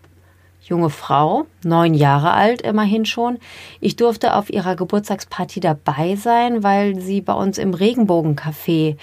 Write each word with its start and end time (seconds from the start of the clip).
junge 0.65 0.91
Frau, 0.91 1.47
neun 1.65 1.95
Jahre 1.95 2.33
alt 2.33 2.63
immerhin 2.63 3.05
schon. 3.05 3.39
Ich 3.81 3.97
durfte 3.97 4.35
auf 4.35 4.51
ihrer 4.51 4.77
Geburtstagsparty 4.77 5.61
dabei 5.61 6.17
sein, 6.17 6.63
weil 6.63 7.01
sie 7.01 7.21
bei 7.21 7.35
uns 7.35 7.59
im 7.59 7.75
Regenbogencafé 7.75 8.97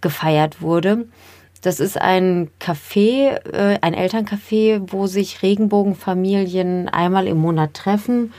gefeiert 0.00 0.62
wurde. 0.62 1.06
Das 1.62 1.78
ist 1.78 2.00
ein 2.00 2.50
Café, 2.58 3.36
äh, 3.52 3.78
ein 3.82 3.94
Elterncafé, 3.94 4.80
wo 4.86 5.06
sich 5.06 5.42
Regenbogenfamilien 5.42 6.88
einmal 6.88 7.26
im 7.26 7.36
Monat 7.36 7.74
treffen 7.74 8.32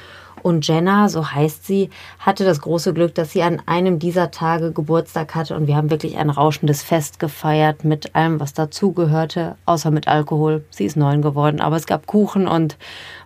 und 0.44 0.68
Jenna, 0.68 1.10
so 1.10 1.32
heißt 1.32 1.66
sie, 1.66 1.90
hatte 2.20 2.44
das 2.44 2.62
große 2.62 2.94
Glück, 2.94 3.16
dass 3.16 3.32
sie 3.32 3.44
an 3.44 3.62
einem 3.66 4.00
dieser 4.00 4.32
Tage 4.32 4.72
Geburtstag 4.72 5.36
hatte 5.36 5.56
und 5.56 5.68
wir 5.68 5.76
haben 5.76 5.90
wirklich 5.90 6.18
ein 6.18 6.30
rauschendes 6.30 6.84
Fest 6.84 7.20
gefeiert 7.20 7.84
mit 7.84 8.16
allem, 8.16 8.40
was 8.40 8.54
dazugehörte, 8.54 9.56
außer 9.66 9.92
mit 9.92 10.08
Alkohol. 10.08 10.64
Sie 10.70 10.86
ist 10.86 10.98
neun 10.98 11.22
geworden, 11.22 11.62
aber 11.62 11.76
es 11.76 11.86
gab 11.86 12.08
Kuchen 12.08 12.48
und 12.48 12.78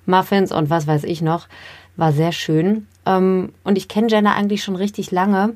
Muffins 0.05 0.51
und 0.51 0.69
was 0.69 0.87
weiß 0.87 1.03
ich 1.03 1.21
noch. 1.21 1.47
War 1.95 2.11
sehr 2.11 2.31
schön. 2.31 2.87
Ähm, 3.05 3.53
und 3.63 3.77
ich 3.77 3.87
kenne 3.87 4.07
Jenna 4.09 4.33
eigentlich 4.33 4.63
schon 4.63 4.75
richtig 4.75 5.11
lange, 5.11 5.55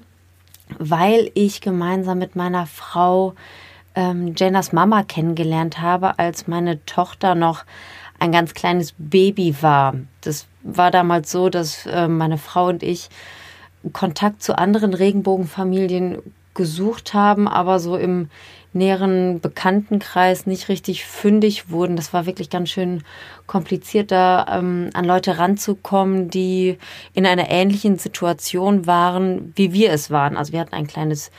weil 0.77 1.31
ich 1.33 1.61
gemeinsam 1.61 2.19
mit 2.19 2.35
meiner 2.35 2.65
Frau 2.65 3.33
ähm, 3.95 4.33
Jennas 4.35 4.71
Mama 4.71 5.03
kennengelernt 5.03 5.81
habe, 5.81 6.19
als 6.19 6.47
meine 6.47 6.83
Tochter 6.85 7.35
noch 7.35 7.65
ein 8.19 8.31
ganz 8.31 8.53
kleines 8.53 8.93
Baby 8.97 9.55
war. 9.61 9.95
Das 10.21 10.47
war 10.63 10.91
damals 10.91 11.31
so, 11.31 11.49
dass 11.49 11.85
äh, 11.85 12.07
meine 12.07 12.38
Frau 12.38 12.67
und 12.67 12.83
ich 12.83 13.09
Kontakt 13.93 14.43
zu 14.43 14.57
anderen 14.57 14.93
Regenbogenfamilien 14.93 16.17
gesucht 16.53 17.13
haben, 17.13 17.47
aber 17.47 17.79
so 17.79 17.95
im 17.95 18.29
näheren 18.73 19.39
Bekanntenkreis 19.39 20.45
nicht 20.45 20.69
richtig 20.69 21.05
fündig 21.05 21.71
wurden. 21.71 21.95
Das 21.95 22.13
war 22.13 22.25
wirklich 22.25 22.49
ganz 22.49 22.69
schön 22.69 23.03
kompliziert, 23.47 24.11
da 24.11 24.45
ähm, 24.59 24.89
an 24.93 25.05
Leute 25.05 25.39
ranzukommen, 25.39 26.30
die 26.30 26.77
in 27.13 27.25
einer 27.25 27.49
ähnlichen 27.49 27.97
Situation 27.97 28.85
waren, 28.85 29.53
wie 29.55 29.73
wir 29.73 29.91
es 29.91 30.11
waren. 30.11 30.37
Also 30.37 30.53
wir 30.53 30.59
hatten 30.59 30.76
ein 30.76 30.87
kleines 30.87 31.31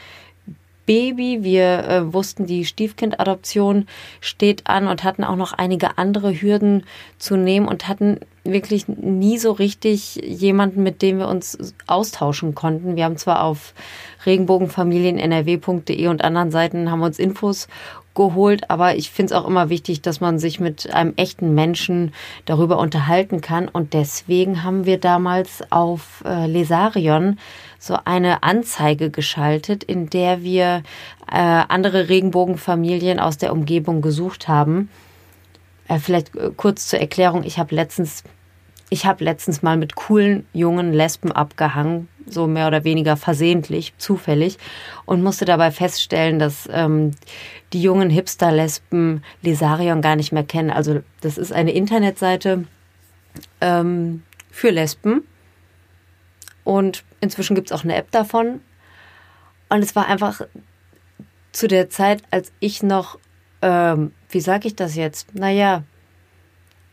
Baby. 0.86 1.44
Wir 1.44 1.84
äh, 1.88 2.12
wussten, 2.12 2.46
die 2.46 2.64
Stiefkindadoption 2.64 3.86
steht 4.20 4.66
an 4.66 4.88
und 4.88 5.04
hatten 5.04 5.22
auch 5.22 5.36
noch 5.36 5.52
einige 5.52 5.98
andere 5.98 6.32
Hürden 6.32 6.84
zu 7.16 7.36
nehmen 7.36 7.68
und 7.68 7.86
hatten 7.86 8.18
wirklich 8.44 8.88
nie 8.88 9.38
so 9.38 9.52
richtig 9.52 10.16
jemanden, 10.16 10.82
mit 10.82 11.02
dem 11.02 11.18
wir 11.18 11.28
uns 11.28 11.74
austauschen 11.86 12.54
konnten. 12.54 12.96
Wir 12.96 13.04
haben 13.04 13.16
zwar 13.16 13.44
auf 13.44 13.74
regenbogenfamilien.nrw.de 14.24 16.08
und 16.08 16.24
anderen 16.24 16.50
Seiten 16.50 16.90
haben 16.90 17.02
uns 17.02 17.18
Infos 17.18 17.68
geholt, 18.14 18.68
aber 18.68 18.96
ich 18.96 19.10
finde 19.10 19.32
es 19.32 19.40
auch 19.40 19.46
immer 19.46 19.68
wichtig, 19.68 20.02
dass 20.02 20.20
man 20.20 20.38
sich 20.38 20.58
mit 20.58 20.92
einem 20.92 21.12
echten 21.16 21.54
Menschen 21.54 22.12
darüber 22.44 22.78
unterhalten 22.78 23.40
kann 23.40 23.68
und 23.68 23.94
deswegen 23.94 24.64
haben 24.64 24.84
wir 24.84 24.98
damals 24.98 25.62
auf 25.70 26.22
äh, 26.26 26.46
Lesarion 26.46 27.38
so 27.78 27.96
eine 28.04 28.42
Anzeige 28.42 29.10
geschaltet, 29.10 29.84
in 29.84 30.10
der 30.10 30.42
wir 30.42 30.82
äh, 31.30 31.36
andere 31.36 32.08
Regenbogenfamilien 32.08 33.20
aus 33.20 33.38
der 33.38 33.52
Umgebung 33.52 34.02
gesucht 34.02 34.48
haben. 34.48 34.90
Äh, 35.90 35.98
vielleicht 35.98 36.34
äh, 36.36 36.50
kurz 36.56 36.86
zur 36.86 37.00
Erklärung, 37.00 37.42
ich 37.42 37.58
habe 37.58 37.74
letztens 37.74 38.22
ich 38.92 39.06
habe 39.06 39.22
letztens 39.22 39.62
mal 39.62 39.76
mit 39.76 39.94
coolen 39.94 40.46
jungen 40.52 40.92
Lesben 40.92 41.30
abgehangen, 41.30 42.08
so 42.26 42.48
mehr 42.48 42.66
oder 42.66 42.82
weniger 42.82 43.16
versehentlich, 43.16 43.94
zufällig, 43.98 44.58
und 45.06 45.22
musste 45.22 45.44
dabei 45.44 45.70
feststellen, 45.70 46.40
dass 46.40 46.68
ähm, 46.72 47.12
die 47.72 47.80
jungen 47.80 48.10
Hipster-Lesben 48.10 49.22
Lesarion 49.42 50.02
gar 50.02 50.16
nicht 50.16 50.32
mehr 50.32 50.42
kennen. 50.42 50.70
Also 50.70 51.02
das 51.20 51.38
ist 51.38 51.52
eine 51.52 51.70
Internetseite 51.70 52.64
ähm, 53.60 54.24
für 54.50 54.70
Lesben 54.70 55.22
und 56.64 57.04
inzwischen 57.20 57.54
gibt 57.54 57.70
es 57.70 57.78
auch 57.78 57.84
eine 57.84 57.94
App 57.94 58.10
davon. 58.10 58.60
Und 59.68 59.84
es 59.84 59.94
war 59.94 60.08
einfach 60.08 60.40
zu 61.52 61.68
der 61.68 61.90
Zeit, 61.90 62.22
als 62.32 62.50
ich 62.58 62.82
noch, 62.82 63.20
ähm, 63.62 64.12
wie 64.28 64.40
sage 64.40 64.68
ich 64.68 64.76
das 64.76 64.94
jetzt? 64.94 65.34
Naja, 65.34 65.84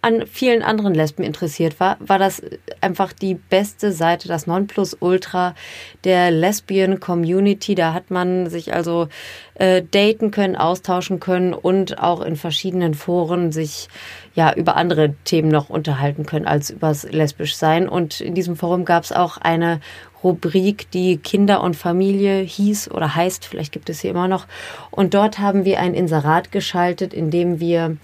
an 0.01 0.25
vielen 0.27 0.61
anderen 0.61 0.93
Lesben 0.93 1.23
interessiert 1.23 1.79
war, 1.79 1.97
war 1.99 2.19
das 2.19 2.41
einfach 2.81 3.13
die 3.13 3.33
beste 3.33 3.91
Seite, 3.91 4.27
das 4.27 4.45
Nonplusultra 4.45 5.55
der 6.03 6.29
Lesbian 6.29 6.99
Community. 6.99 7.73
Da 7.73 7.93
hat 7.93 8.11
man 8.11 8.49
sich 8.49 8.73
also 8.73 9.07
äh, 9.55 9.81
daten 9.81 10.29
können, 10.31 10.55
austauschen 10.55 11.19
können 11.19 11.53
und 11.53 11.99
auch 11.99 12.21
in 12.21 12.35
verschiedenen 12.35 12.93
Foren 12.93 13.51
sich 13.51 13.89
ja 14.35 14.53
über 14.53 14.75
andere 14.75 15.15
Themen 15.23 15.49
noch 15.49 15.69
unterhalten 15.69 16.25
können 16.25 16.45
als 16.45 16.69
übers 16.69 17.03
lesbisch 17.11 17.55
sein. 17.55 17.89
Und 17.89 18.21
in 18.21 18.35
diesem 18.35 18.55
Forum 18.55 18.85
gab 18.85 19.03
es 19.03 19.11
auch 19.11 19.37
eine 19.37 19.81
Rubrik, 20.23 20.89
die 20.91 21.17
Kinder 21.17 21.61
und 21.61 21.75
Familie 21.75 22.41
hieß 22.41 22.91
oder 22.91 23.15
heißt, 23.15 23.45
vielleicht 23.45 23.71
gibt 23.71 23.89
es 23.89 23.99
sie 23.99 24.09
immer 24.09 24.27
noch. 24.27 24.45
Und 24.91 25.13
dort 25.13 25.39
haben 25.39 25.65
wir 25.65 25.79
ein 25.79 25.93
Inserat 25.93 26.51
geschaltet, 26.51 27.13
in 27.13 27.31
dem 27.31 27.59
wir 27.59 27.97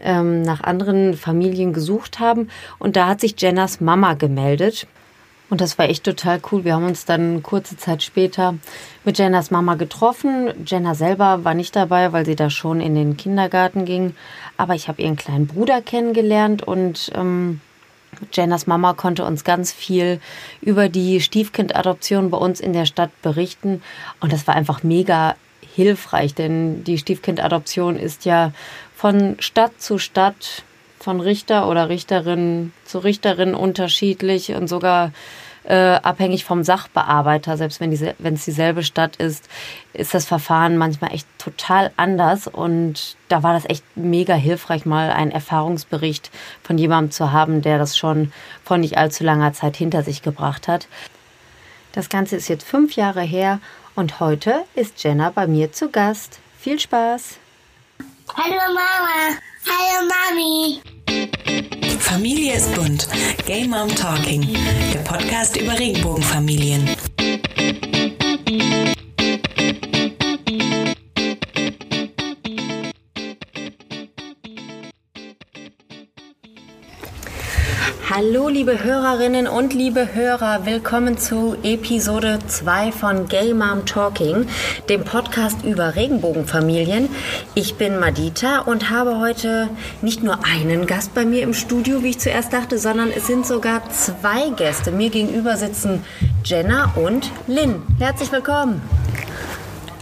ähm, 0.00 0.42
nach 0.42 0.62
anderen 0.62 1.14
Familien 1.14 1.72
gesucht 1.72 2.18
haben. 2.18 2.48
Und 2.78 2.96
da 2.96 3.08
hat 3.08 3.20
sich 3.20 3.34
Jennas 3.38 3.80
Mama 3.80 4.14
gemeldet. 4.14 4.86
Und 5.48 5.60
das 5.60 5.78
war 5.78 5.88
echt 5.88 6.04
total 6.04 6.40
cool. 6.50 6.64
Wir 6.64 6.74
haben 6.74 6.86
uns 6.86 7.04
dann 7.04 7.42
kurze 7.42 7.76
Zeit 7.76 8.02
später 8.02 8.56
mit 9.04 9.18
Jennas 9.18 9.52
Mama 9.52 9.76
getroffen. 9.76 10.52
Jenna 10.66 10.94
selber 10.94 11.44
war 11.44 11.54
nicht 11.54 11.76
dabei, 11.76 12.12
weil 12.12 12.26
sie 12.26 12.34
da 12.34 12.50
schon 12.50 12.80
in 12.80 12.96
den 12.96 13.16
Kindergarten 13.16 13.84
ging. 13.84 14.16
Aber 14.56 14.74
ich 14.74 14.88
habe 14.88 15.02
ihren 15.02 15.16
kleinen 15.16 15.46
Bruder 15.46 15.82
kennengelernt 15.82 16.64
und 16.64 17.12
ähm, 17.14 17.60
Jennas 18.32 18.66
Mama 18.66 18.94
konnte 18.94 19.24
uns 19.24 19.44
ganz 19.44 19.72
viel 19.72 20.20
über 20.60 20.88
die 20.88 21.20
Stiefkindadoption 21.20 22.30
bei 22.30 22.38
uns 22.38 22.58
in 22.58 22.72
der 22.72 22.86
Stadt 22.86 23.10
berichten. 23.22 23.82
Und 24.20 24.32
das 24.32 24.48
war 24.48 24.56
einfach 24.56 24.82
mega 24.82 25.36
hilfreich, 25.76 26.34
denn 26.34 26.84
die 26.84 26.96
Stiefkindadoption 26.96 27.96
ist 27.96 28.24
ja 28.24 28.52
von 28.94 29.36
Stadt 29.38 29.80
zu 29.80 29.98
Stadt, 29.98 30.64
von 30.98 31.20
Richter 31.20 31.68
oder 31.68 31.90
Richterin 31.90 32.72
zu 32.84 32.98
Richterin 32.98 33.54
unterschiedlich 33.54 34.54
und 34.54 34.68
sogar 34.68 35.12
äh, 35.64 35.74
abhängig 35.74 36.44
vom 36.44 36.62
Sachbearbeiter, 36.62 37.56
selbst 37.58 37.80
wenn, 37.80 37.92
es 37.92 38.44
dieselbe 38.44 38.82
Stadt 38.84 39.16
ist, 39.16 39.48
ist 39.92 40.14
das 40.14 40.24
Verfahren 40.24 40.78
manchmal 40.78 41.12
echt 41.12 41.26
total 41.38 41.90
anders. 41.96 42.46
Und 42.46 43.16
da 43.28 43.42
war 43.42 43.52
das 43.52 43.68
echt 43.68 43.84
mega 43.96 44.34
hilfreich, 44.34 44.86
mal 44.86 45.10
einen 45.10 45.32
Erfahrungsbericht 45.32 46.30
von 46.62 46.78
jemandem 46.78 47.10
zu 47.10 47.32
haben, 47.32 47.60
der 47.62 47.78
das 47.78 47.98
schon 47.98 48.32
vor 48.64 48.78
nicht 48.78 48.96
allzu 48.96 49.24
langer 49.24 49.52
Zeit 49.52 49.76
hinter 49.76 50.02
sich 50.02 50.22
gebracht 50.22 50.68
hat. 50.68 50.88
Das 51.92 52.08
Ganze 52.08 52.36
ist 52.36 52.48
jetzt 52.48 52.66
fünf 52.66 52.94
Jahre 52.94 53.22
her 53.22 53.58
und 53.96 54.20
heute 54.20 54.64
ist 54.74 55.02
Jenna 55.02 55.30
bei 55.30 55.46
mir 55.46 55.72
zu 55.72 55.88
Gast. 55.90 56.38
Viel 56.58 56.78
Spaß! 56.78 57.38
Hallo 58.34 58.56
Mama. 58.68 59.38
Hallo 59.66 60.08
Mami. 60.08 60.80
Familie 61.98 62.56
ist 62.56 62.74
bunt. 62.74 63.08
Gay 63.46 63.66
Mom 63.66 63.88
Talking. 63.88 64.46
Der 64.92 65.00
Podcast 65.00 65.56
über 65.56 65.78
Regenbogenfamilien. 65.78 66.88
Hallo 78.18 78.48
liebe 78.48 78.82
Hörerinnen 78.82 79.46
und 79.46 79.74
liebe 79.74 80.14
Hörer, 80.14 80.64
willkommen 80.64 81.18
zu 81.18 81.54
Episode 81.62 82.38
2 82.46 82.90
von 82.90 83.28
Gay 83.28 83.52
Mom 83.52 83.84
Talking, 83.84 84.48
dem 84.88 85.04
Podcast 85.04 85.62
über 85.66 85.96
Regenbogenfamilien. 85.96 87.10
Ich 87.54 87.74
bin 87.74 88.00
Madita 88.00 88.60
und 88.60 88.88
habe 88.88 89.18
heute 89.18 89.68
nicht 90.00 90.22
nur 90.22 90.46
einen 90.46 90.86
Gast 90.86 91.12
bei 91.12 91.26
mir 91.26 91.42
im 91.42 91.52
Studio, 91.52 92.02
wie 92.02 92.08
ich 92.08 92.18
zuerst 92.18 92.54
dachte, 92.54 92.78
sondern 92.78 93.10
es 93.10 93.26
sind 93.26 93.46
sogar 93.46 93.86
zwei 93.90 94.48
Gäste. 94.48 94.92
Mir 94.92 95.10
gegenüber 95.10 95.58
sitzen 95.58 96.02
Jenna 96.42 96.94
und 96.96 97.30
Lynn. 97.46 97.82
Herzlich 97.98 98.32
willkommen. 98.32 98.80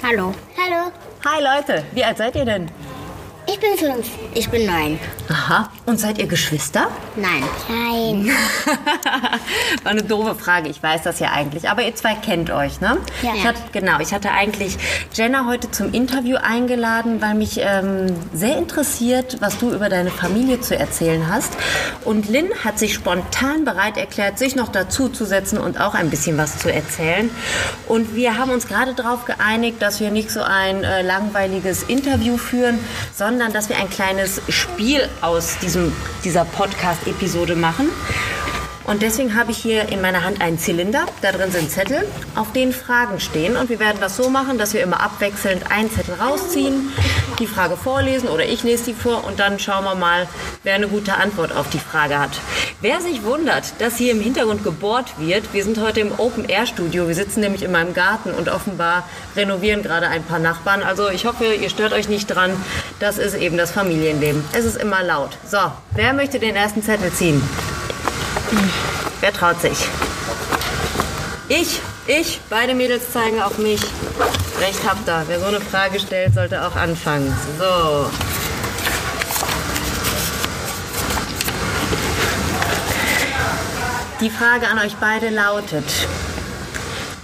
Hallo. 0.05 0.32
Hallo. 0.56 0.93
Hi 1.25 1.43
Leute, 1.43 1.82
wie 1.94 2.05
alt 2.05 2.19
seid 2.19 2.37
ihr 2.37 2.44
denn? 2.44 2.70
Ich 3.46 3.61
bin 3.61 3.76
fünf. 3.76 4.08
Ich 4.35 4.49
bin 4.49 4.64
neun. 4.64 4.99
Aha, 5.29 5.70
und 5.85 6.00
seid 6.00 6.19
ihr 6.19 6.26
Geschwister? 6.26 6.88
Nein. 7.14 7.43
Nein. 7.69 8.31
War 9.82 9.93
eine 9.93 10.02
doofe 10.02 10.35
Frage, 10.35 10.70
ich 10.70 10.82
weiß 10.82 11.02
das 11.02 11.20
ja 11.20 11.32
eigentlich. 11.32 11.69
Aber 11.69 11.82
ihr 11.82 11.94
zwei 11.94 12.14
kennt 12.14 12.50
euch, 12.50 12.81
ne? 12.81 12.96
Ja. 13.23 13.35
Ich 13.35 13.46
hatte, 13.46 13.61
genau, 13.73 14.00
ich 14.00 14.14
hatte 14.14 14.31
eigentlich 14.31 14.79
Jenna 15.12 15.46
heute 15.46 15.70
zum 15.70 15.93
Interview 15.93 16.37
eingeladen, 16.37 17.20
weil 17.20 17.35
mich 17.35 17.61
ähm, 17.61 18.06
sehr 18.32 18.56
interessiert, 18.56 19.37
was 19.41 19.58
du 19.58 19.73
über 19.73 19.90
deine 19.90 20.11
Familie 20.11 20.62
zu 20.62 20.76
erzählen 20.76 21.29
hast. 21.29 21.52
Und 22.05 22.29
Lynn 22.31 22.49
hat 22.64 22.79
sich 22.79 22.94
spontan 22.94 23.67
bereit 23.67 23.99
erklärt, 23.99 24.38
sich 24.38 24.56
noch 24.56 24.69
dazu 24.69 25.11
zu 25.11 25.26
setzen 25.26 25.58
und 25.58 25.81
auch 25.81 25.94
ein 25.94 26.08
bisschen 26.08 26.38
was 26.38 26.58
zu 26.58 26.73
erzählen. 26.73 27.31
Und 27.88 28.14
wir 28.14 28.38
haben 28.38 28.50
uns 28.50 28.67
gerade 28.67 28.94
darauf 28.94 29.26
geeinigt, 29.26 29.82
dass 29.82 30.00
wir 30.00 30.11
nicht 30.11 30.31
so 30.31 30.43
ein 30.43 30.82
äh, 30.82 31.02
langweiliges 31.02 31.82
Interview 31.82 32.38
führen, 32.38 32.79
sondern 33.14 33.34
dass 33.39 33.69
wir 33.69 33.77
ein 33.77 33.91
kleines 33.91 34.41
Spiel 34.49 35.09
aus 35.21 35.59
diesem, 35.59 35.93
dieser 36.25 36.45
Podcast-Episode 36.45 37.57
machen. 37.57 37.89
Und 38.87 39.01
deswegen 39.01 39.35
habe 39.35 39.51
ich 39.51 39.57
hier 39.57 39.89
in 39.89 40.03
meiner 40.03 40.25
Hand 40.25 40.43
einen 40.43 40.59
Zylinder. 40.59 41.07
Da 41.23 41.33
drin 41.33 41.51
sind 41.51 41.71
Zettel, 41.71 42.07
auf 42.35 42.53
denen 42.53 42.73
Fragen 42.73 43.19
stehen. 43.19 43.57
Und 43.57 43.71
wir 43.71 43.81
werden 43.81 43.99
das 44.01 44.17
so 44.17 44.29
machen, 44.29 44.59
dass 44.59 44.75
wir 44.75 44.83
immer 44.83 45.01
abwechselnd 45.01 45.71
einen 45.71 45.91
Zettel 45.91 46.15
rausziehen, 46.15 46.93
die 47.39 47.47
Frage 47.47 47.77
vorlesen 47.77 48.29
oder 48.29 48.45
ich 48.45 48.63
lese 48.63 48.85
die 48.85 48.95
vor 48.95 49.25
und 49.25 49.41
dann 49.41 49.59
schauen 49.59 49.85
wir 49.85 49.95
mal, 49.95 50.29
wer 50.63 50.75
eine 50.75 50.89
gute 50.89 51.15
Antwort 51.15 51.53
auf 51.53 51.71
die 51.71 51.79
Frage 51.79 52.19
hat. 52.19 52.31
Wer 52.81 53.01
sich 53.01 53.25
wundert, 53.25 53.81
dass 53.81 53.97
hier 53.97 54.13
im 54.13 54.21
Hintergrund 54.21 54.63
gebohrt 54.63 55.15
wird, 55.19 55.55
wir 55.55 55.65
sind 55.65 55.81
heute 55.81 56.01
im 56.01 56.13
Open-Air-Studio. 56.19 57.09
Wir 57.09 57.15
sitzen 57.15 57.41
nämlich 57.41 57.63
in 57.63 57.73
meinem 57.73 57.95
Garten 57.95 58.33
und 58.33 58.51
offenbar 58.51 59.09
renovieren 59.35 59.83
gerade 59.83 60.09
ein 60.09 60.23
paar 60.23 60.39
Nachbarn. 60.39 60.83
Also 60.83 61.09
ich 61.09 61.25
hoffe, 61.25 61.55
ihr 61.55 61.71
stört 61.71 61.95
euch 61.95 62.11
nicht 62.11 62.27
dran. 62.27 62.53
Das 63.01 63.17
ist 63.17 63.35
eben 63.35 63.57
das 63.57 63.71
Familienleben. 63.71 64.45
Es 64.53 64.67
ist 64.67 64.77
immer 64.77 65.03
laut. 65.03 65.31
So, 65.51 65.59
wer 65.93 66.13
möchte 66.13 66.39
den 66.39 66.55
ersten 66.55 66.83
Zettel 66.83 67.11
ziehen? 67.13 67.43
Wer 69.21 69.33
traut 69.33 69.61
sich? 69.61 69.89
Ich, 71.49 71.81
ich, 72.06 72.41
beide 72.51 72.75
Mädels 72.75 73.12
zeigen 73.12 73.43
auf 73.43 73.59
mich. 73.59 73.81
Recht 74.61 74.81
habt 74.87 75.09
ihr. 75.09 75.25
Wer 75.27 75.41
so 75.41 75.47
eine 75.47 75.61
Frage 75.61 75.99
stellt, 76.01 76.35
sollte 76.35 76.67
auch 76.67 76.77
anfangen. 76.77 77.35
So. 77.59 78.11
Die 84.21 84.31
Frage 84.31 84.69
an 84.69 84.79
euch 84.79 84.95
beide 84.97 85.29
lautet: 85.29 85.85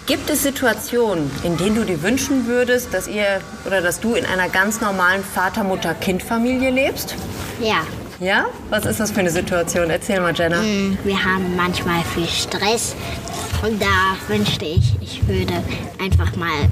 Gibt 0.06 0.28
es 0.28 0.42
Situationen, 0.42 1.30
in 1.44 1.56
denen 1.56 1.76
du 1.76 1.84
dir 1.84 2.02
wünschen 2.02 2.46
würdest, 2.46 2.92
dass 2.92 3.08
ihr 3.08 3.40
oder 3.64 3.80
dass 3.80 4.00
du 4.00 4.14
in 4.14 4.26
einer 4.26 4.48
ganz 4.48 4.80
normalen 4.80 5.22
Vater-Mutter-Kind-Familie 5.22 6.70
lebst? 6.70 7.14
Ja. 7.60 7.82
Ja? 8.20 8.46
Was 8.68 8.84
ist 8.84 9.00
das 9.00 9.10
für 9.10 9.20
eine 9.20 9.30
Situation? 9.30 9.88
Erzähl 9.90 10.20
mal, 10.20 10.34
Jenna. 10.34 10.60
Hm, 10.60 10.98
Wir 11.04 11.24
haben 11.24 11.56
manchmal 11.56 12.02
viel 12.14 12.28
Stress. 12.28 12.94
Und 13.62 13.80
da 13.80 14.16
wünschte 14.28 14.64
ich, 14.66 14.94
ich 15.00 15.26
würde 15.26 15.54
einfach 16.02 16.36
mal 16.36 16.68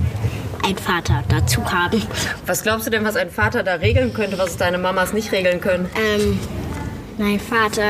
einen 0.62 0.76
Vater 0.78 1.22
dazu 1.28 1.64
haben. 1.70 2.02
Was 2.46 2.62
glaubst 2.62 2.86
du 2.86 2.90
denn, 2.90 3.04
was 3.04 3.16
ein 3.16 3.30
Vater 3.30 3.62
da 3.62 3.74
regeln 3.74 4.12
könnte, 4.12 4.38
was 4.38 4.56
deine 4.56 4.78
Mamas 4.78 5.12
nicht 5.12 5.32
regeln 5.32 5.60
können? 5.60 5.88
Ähm, 5.96 6.38
mein 7.16 7.40
Vater 7.40 7.82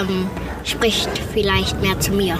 ähm, 0.00 0.28
spricht 0.64 1.10
vielleicht 1.32 1.80
mehr 1.82 1.98
zu 2.00 2.12
mir. 2.12 2.38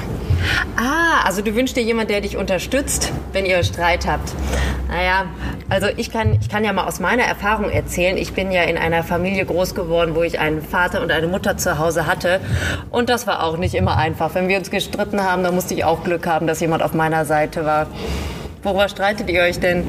Ah, 0.76 1.20
also 1.25 1.43
du 1.43 1.55
wünschst 1.55 1.76
dir 1.76 1.82
jemand, 1.82 2.11
der 2.11 2.20
dich 2.20 2.37
unterstützt, 2.37 3.12
wenn 3.32 3.46
ihr 3.46 3.62
Streit 3.62 4.06
habt. 4.06 4.32
Naja, 4.93 5.25
also 5.71 5.87
ich 5.97 6.12
kann, 6.12 6.37
ich 6.39 6.50
kann 6.50 6.65
ja 6.65 6.73
mal 6.75 6.87
aus 6.87 7.00
meiner 7.00 7.23
Erfahrung 7.23 7.71
erzählen. 7.71 8.19
Ich 8.19 8.35
bin 8.35 8.53
ja 8.53 8.65
in 8.65 8.77
einer 8.77 9.03
Familie 9.03 9.47
groß 9.47 9.75
geworden, 9.75 10.15
wo 10.15 10.23
ich 10.23 10.39
einen 10.39 10.61
Vater 10.61 11.00
und 11.00 11.11
eine 11.11 11.29
Mutter 11.29 11.56
zu 11.56 11.79
Hause 11.79 12.06
hatte. 12.06 12.41
Und 12.91 13.09
das 13.09 13.27
war 13.27 13.43
auch 13.43 13.56
nicht 13.56 13.75
immer 13.75 13.97
einfach. 13.97 14.35
Wenn 14.35 14.49
wir 14.49 14.59
uns 14.59 14.71
gestritten 14.71 15.23
haben, 15.23 15.44
dann 15.44 15.55
musste 15.55 15.73
ich 15.73 15.85
auch 15.85 16.05
Glück 16.05 16.27
haben, 16.27 16.47
dass 16.47 16.61
jemand 16.61 16.83
auf 16.83 16.93
meiner 16.93 17.25
Seite 17.25 17.65
war. 17.65 17.87
Worüber 18.62 18.91
streitet 18.91 19.31
ihr 19.31 19.41
euch 19.41 19.59
denn? 19.61 19.87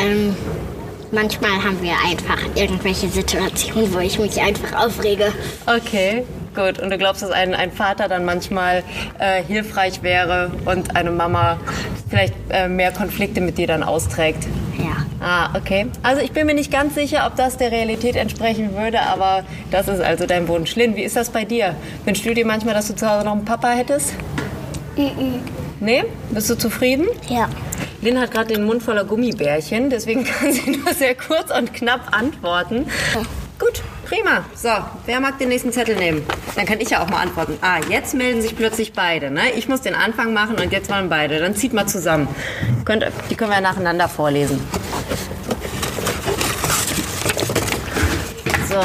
Ähm, 0.00 0.36
manchmal 1.10 1.64
haben 1.64 1.82
wir 1.82 1.94
einfach 2.08 2.38
irgendwelche 2.54 3.08
Situationen, 3.08 3.92
wo 3.92 3.98
ich 3.98 4.20
mich 4.20 4.40
einfach 4.40 4.86
aufrege. 4.86 5.32
Okay, 5.66 6.24
gut. 6.54 6.78
Und 6.78 6.90
du 6.90 6.98
glaubst, 6.98 7.22
dass 7.22 7.30
ein, 7.30 7.54
ein 7.54 7.72
Vater 7.72 8.08
dann 8.08 8.24
manchmal 8.24 8.82
äh, 9.18 9.42
hilfreich 9.42 10.02
wäre 10.02 10.50
und 10.64 10.96
eine 10.96 11.10
Mama 11.10 11.58
vielleicht 12.08 12.34
äh, 12.50 12.68
mehr 12.68 12.92
Konflikte 12.92 13.40
mit 13.40 13.58
dir 13.58 13.66
dann 13.66 13.82
austrägt? 13.82 14.46
Ja. 14.78 15.06
Ah, 15.20 15.56
okay. 15.56 15.86
Also 16.02 16.22
ich 16.22 16.32
bin 16.32 16.46
mir 16.46 16.54
nicht 16.54 16.72
ganz 16.72 16.94
sicher, 16.94 17.26
ob 17.26 17.36
das 17.36 17.56
der 17.56 17.70
Realität 17.70 18.16
entsprechen 18.16 18.74
würde, 18.76 19.00
aber 19.00 19.44
das 19.70 19.88
ist 19.88 20.00
also 20.00 20.26
dein 20.26 20.48
Wunsch. 20.48 20.74
Lynn, 20.76 20.96
wie 20.96 21.02
ist 21.02 21.16
das 21.16 21.30
bei 21.30 21.44
dir? 21.44 21.74
Wünschst 22.04 22.24
du 22.24 22.34
dir 22.34 22.46
manchmal, 22.46 22.74
dass 22.74 22.88
du 22.88 22.96
zu 22.96 23.08
Hause 23.08 23.26
noch 23.26 23.32
einen 23.32 23.44
Papa 23.44 23.70
hättest? 23.70 24.14
Nee? 25.80 26.04
Bist 26.30 26.50
du 26.50 26.56
zufrieden? 26.56 27.06
Ja. 27.28 27.48
Lynn 28.02 28.18
hat 28.18 28.30
gerade 28.30 28.54
den 28.54 28.64
Mund 28.64 28.82
voller 28.82 29.04
Gummibärchen, 29.04 29.90
deswegen 29.90 30.24
kann 30.40 30.52
sie 30.52 30.70
nur 30.70 30.94
sehr 30.94 31.14
kurz 31.14 31.50
und 31.56 31.74
knapp 31.74 32.16
antworten. 32.16 32.86
Gut, 33.58 33.82
prima. 34.10 34.44
So, 34.56 34.70
wer 35.06 35.20
mag 35.20 35.38
den 35.38 35.48
nächsten 35.48 35.72
Zettel 35.72 35.94
nehmen? 35.94 36.26
Dann 36.56 36.66
kann 36.66 36.80
ich 36.80 36.90
ja 36.90 37.02
auch 37.02 37.08
mal 37.08 37.20
antworten. 37.20 37.56
Ah, 37.60 37.78
jetzt 37.88 38.12
melden 38.14 38.42
sich 38.42 38.56
plötzlich 38.56 38.92
beide. 38.92 39.30
Ne? 39.30 39.52
Ich 39.56 39.68
muss 39.68 39.82
den 39.82 39.94
Anfang 39.94 40.32
machen 40.32 40.56
und 40.56 40.72
jetzt 40.72 40.90
wollen 40.90 41.08
beide. 41.08 41.38
Dann 41.38 41.54
zieht 41.54 41.72
mal 41.72 41.86
zusammen. 41.86 42.26
Könnt, 42.84 43.06
die 43.30 43.36
können 43.36 43.52
wir 43.52 43.60
nacheinander 43.60 44.08
vorlesen. 44.08 44.60
So, 48.68 48.80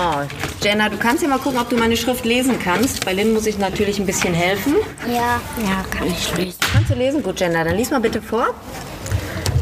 Jenna, 0.64 0.90
du 0.90 0.98
kannst 0.98 1.24
ja 1.24 1.30
mal 1.30 1.40
gucken, 1.40 1.60
ob 1.60 1.70
du 1.70 1.76
meine 1.76 1.98
Schrift 1.98 2.26
lesen 2.26 2.60
kannst. 2.64 3.04
Bei 3.04 3.14
Lynn 3.14 3.34
muss 3.34 3.48
ich 3.48 3.58
natürlich 3.58 4.00
ein 4.00 4.06
bisschen 4.06 4.34
helfen. 4.34 4.76
Ja. 5.08 5.42
Ja, 5.64 5.86
kann 5.90 6.08
ich 6.08 6.38
lesen. 6.38 6.58
Kannst 6.72 6.92
du 6.92 6.96
lesen? 6.96 7.24
Gut, 7.24 7.40
Jenna, 7.40 7.64
dann 7.64 7.76
lies 7.76 7.90
mal 7.90 8.00
bitte 8.00 8.22
vor, 8.22 8.54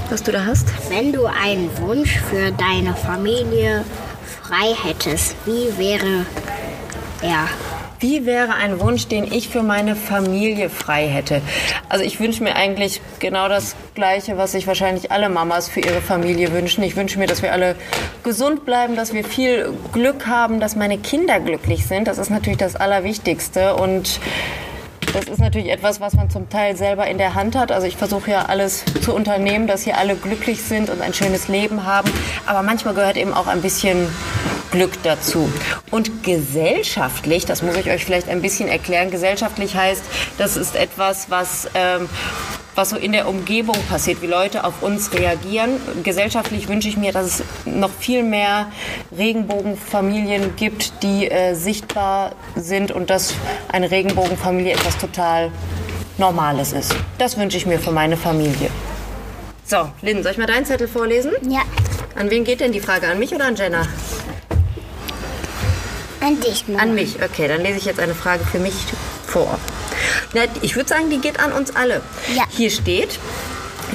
was 0.10 0.24
du 0.24 0.34
da 0.34 0.46
hast. 0.46 0.68
Wenn 0.90 1.14
du 1.14 1.26
einen 1.26 1.70
Wunsch 1.80 2.20
für 2.30 2.52
deine 2.52 2.96
Familie 2.96 3.86
frei 4.44 4.74
hättest, 4.84 5.36
wie 5.46 5.78
wäre 5.78 6.26
er? 7.22 7.48
Wie 8.00 8.26
wäre 8.26 8.56
ein 8.56 8.82
Wunsch, 8.82 9.08
den 9.08 9.24
ich 9.24 9.48
für 9.48 9.64
meine 9.64 9.96
Familie 9.96 10.70
frei 10.70 11.08
hätte? 11.08 11.42
Also 11.88 12.04
ich 12.04 12.20
wünsche 12.20 12.44
mir 12.44 12.58
eigentlich 12.58 13.00
genau 13.20 13.48
das 13.48 13.78
Gleiche, 13.96 14.38
was 14.38 14.52
sich 14.52 14.68
wahrscheinlich 14.68 15.14
alle 15.14 15.30
Mamas 15.30 15.70
für 15.70 15.80
ihre 15.80 16.02
Familie 16.02 16.52
wünschen. 16.52 16.84
Ich 16.84 16.98
wünsche 16.98 17.18
mir, 17.18 17.28
dass 17.28 17.42
wir 17.42 17.54
alle 17.54 17.78
gesund 18.26 18.66
bleiben, 18.66 18.98
dass 18.98 19.14
wir 19.14 19.24
viel 19.24 19.72
Glück 19.94 20.28
haben, 20.28 20.60
dass 20.60 20.76
meine 20.76 20.98
Kinder 20.98 21.40
glücklich 21.40 21.86
sind. 21.86 22.10
Das 22.10 22.18
ist 22.18 22.30
natürlich 22.30 22.60
das 22.60 22.76
Allerwichtigste 22.76 23.76
und 23.76 24.20
das 25.14 25.26
ist 25.26 25.40
natürlich 25.40 25.70
etwas, 25.70 26.02
was 26.02 26.14
man 26.14 26.30
zum 26.30 26.50
Teil 26.50 26.76
selber 26.76 27.08
in 27.08 27.18
der 27.18 27.36
Hand 27.36 27.56
hat. 27.56 27.72
Also 27.72 27.86
ich 27.88 27.96
versuche 27.98 28.32
ja 28.32 28.46
alles 28.46 28.84
zu 29.02 29.14
unternehmen, 29.14 29.68
dass 29.68 29.84
hier 29.84 29.98
alle 29.98 30.16
glücklich 30.16 30.62
sind 30.64 30.90
und 30.90 31.02
ein 31.02 31.14
schönes 31.14 31.48
Leben 31.48 31.86
haben. 31.86 32.12
Aber 32.46 32.64
manchmal 32.64 32.94
gehört 32.96 33.18
eben 33.18 33.34
auch 33.34 33.48
ein 33.48 33.62
bisschen 33.62 34.08
Glück 34.72 34.92
dazu. 35.04 35.52
Und 35.92 36.24
gesellschaftlich, 36.24 37.46
das 37.46 37.62
muss 37.62 37.78
ich 37.78 37.90
euch 37.92 38.04
vielleicht 38.06 38.28
ein 38.28 38.42
bisschen 38.42 38.68
erklären, 38.68 39.12
gesellschaftlich 39.12 39.76
heißt, 39.76 40.04
das 40.38 40.58
ist 40.58 40.76
etwas, 40.76 41.30
was... 41.30 41.70
Ähm, 41.76 42.10
was 42.76 42.90
so 42.90 42.98
in 42.98 43.12
der 43.12 43.28
Umgebung 43.28 43.76
passiert, 43.90 44.22
wie 44.22 44.28
Leute 44.28 44.64
auf 44.64 44.82
uns 44.82 45.14
reagieren. 45.14 45.80
Gesellschaftlich 46.04 46.68
wünsche 46.68 46.88
ich 46.88 46.98
mir, 46.98 47.12
dass 47.12 47.26
es 47.26 47.44
noch 47.66 47.92
viel 47.92 48.24
mehr 48.24 48.72
Regenbogenfamilien 49.16 50.56
gibt, 50.56 51.04
die 51.04 51.30
äh, 51.30 51.54
sichtbar 51.54 52.34
sind 52.56 52.92
und 52.92 53.10
dass 53.10 53.36
eine 53.72 53.92
Regenbogenfamilie 53.92 54.74
etwas 54.74 54.98
total 54.98 55.52
Normales 56.18 56.74
ist. 56.74 56.96
Das 57.18 57.38
wünsche 57.38 57.58
ich 57.58 57.66
mir 57.66 57.80
für 57.80 57.92
meine 57.92 58.18
Familie. 58.18 58.70
So, 59.66 59.90
Lynn, 60.02 60.22
soll 60.24 60.34
ich 60.34 60.38
mal 60.38 60.48
deinen 60.48 60.66
Zettel 60.66 60.88
vorlesen? 60.88 61.32
Ja. 61.50 61.62
An 62.16 62.30
wen 62.30 62.44
geht 62.44 62.60
denn 62.60 62.72
die 62.72 62.80
Frage? 62.80 63.08
An 63.08 63.18
mich 63.18 63.34
oder 63.34 63.46
an 63.46 63.56
Jenna? 63.56 63.88
An 66.20 66.40
dich, 66.40 66.68
Mama. 66.68 66.84
An 66.84 66.96
mich. 66.96 67.22
Okay, 67.22 67.48
dann 67.48 67.62
lese 67.62 67.80
ich 67.80 67.86
jetzt 67.86 68.00
eine 68.00 68.14
Frage 68.14 68.46
für 68.46 68.60
mich 68.60 68.76
vor. 69.26 69.58
Na, 70.34 70.42
ich 70.62 70.76
würde 70.76 70.90
sagen, 70.90 71.10
die 71.10 71.20
geht 71.20 71.40
an 71.40 71.52
uns 71.52 71.76
alle. 71.76 72.02
Ja. 72.36 72.44
Hier 72.50 72.72
steht, 72.72 73.20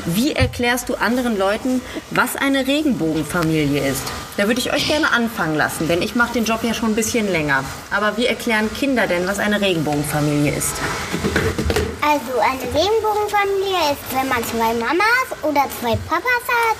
wie 0.06 0.32
erklärst 0.32 0.88
du 0.88 0.94
anderen 0.94 1.36
Leuten, 1.36 1.80
was 2.10 2.36
eine 2.36 2.66
Regenbogenfamilie 2.66 3.86
ist? 3.88 4.02
Da 4.36 4.46
würde 4.46 4.60
ich 4.60 4.72
euch 4.72 4.86
gerne 4.86 5.10
anfangen 5.10 5.56
lassen, 5.56 5.88
denn 5.88 6.00
ich 6.00 6.14
mache 6.14 6.34
den 6.34 6.44
Job 6.44 6.60
ja 6.62 6.74
schon 6.74 6.90
ein 6.90 6.94
bisschen 6.94 7.30
länger. 7.30 7.64
Aber 7.90 8.16
wie 8.16 8.26
erklären 8.26 8.72
Kinder 8.72 9.06
denn, 9.06 9.26
was 9.26 9.40
eine 9.40 9.60
Regenbogenfamilie 9.60 10.54
ist? 10.54 10.74
Also 12.00 12.38
eine 12.38 12.62
Regenbogenfamilie 12.62 13.92
ist, 13.92 14.16
wenn 14.16 14.28
man 14.28 14.44
zwei 14.44 14.74
Mamas 14.74 15.28
oder 15.42 15.64
zwei 15.80 15.96
Papas 16.08 16.44
hat. 16.46 16.76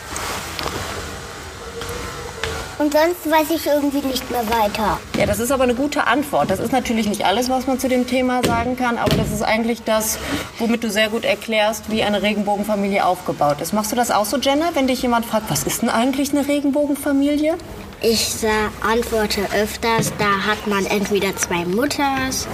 Und 2.79 2.93
sonst 2.93 3.29
weiß 3.29 3.51
ich 3.57 3.67
irgendwie 3.67 4.07
nicht 4.07 4.31
mehr 4.31 4.49
weiter. 4.49 5.01
Ja, 5.19 5.27
das 5.27 5.41
ist 5.41 5.51
aber 5.51 5.65
eine 5.65 5.75
gute 5.75 6.07
Antwort. 6.07 6.49
Das 6.49 6.61
ist 6.61 6.71
natürlich 6.71 7.09
nicht 7.09 7.25
alles, 7.25 7.51
was 7.51 7.67
man 7.67 7.81
zu 7.81 7.89
dem 7.89 8.07
Thema 8.07 8.41
sagen 8.45 8.77
kann, 8.77 8.99
aber 8.99 9.17
das 9.17 9.33
ist 9.33 9.43
eigentlich 9.43 9.83
das, 9.83 10.19
womit 10.59 10.85
du 10.85 10.91
sehr 10.91 11.09
gut 11.09 11.25
erklärst, 11.25 11.91
wie 11.91 12.05
eine 12.05 12.23
Regenbogenfamilie 12.23 13.05
aufgebaut 13.05 13.61
ist. 13.61 13.73
Machst 13.73 13.91
du 13.91 13.97
das 13.97 14.13
auch 14.13 14.25
so, 14.25 14.37
Jenna, 14.37 14.71
wenn 14.75 14.87
dich 14.87 15.03
jemand 15.03 15.27
fragt, 15.27 15.51
was 15.51 15.65
ist 15.65 15.83
denn 15.83 15.89
eigentlich 15.89 16.31
eine 16.31 16.47
Regenbogenfamilie? 16.47 17.57
Ich 18.01 18.47
antworte 18.81 19.41
öfters, 19.61 20.13
da 20.19 20.47
hat 20.47 20.69
man 20.69 20.87
entweder 20.87 21.35
zwei 21.35 21.65
Mutters, 21.65 22.47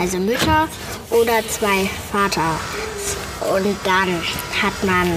also 0.00 0.16
Mütter, 0.16 0.66
oder 1.10 1.46
zwei 1.46 1.90
Vaters. 2.10 2.58
Und 3.54 3.76
dann 3.84 4.14
hat 4.62 4.82
man 4.82 5.12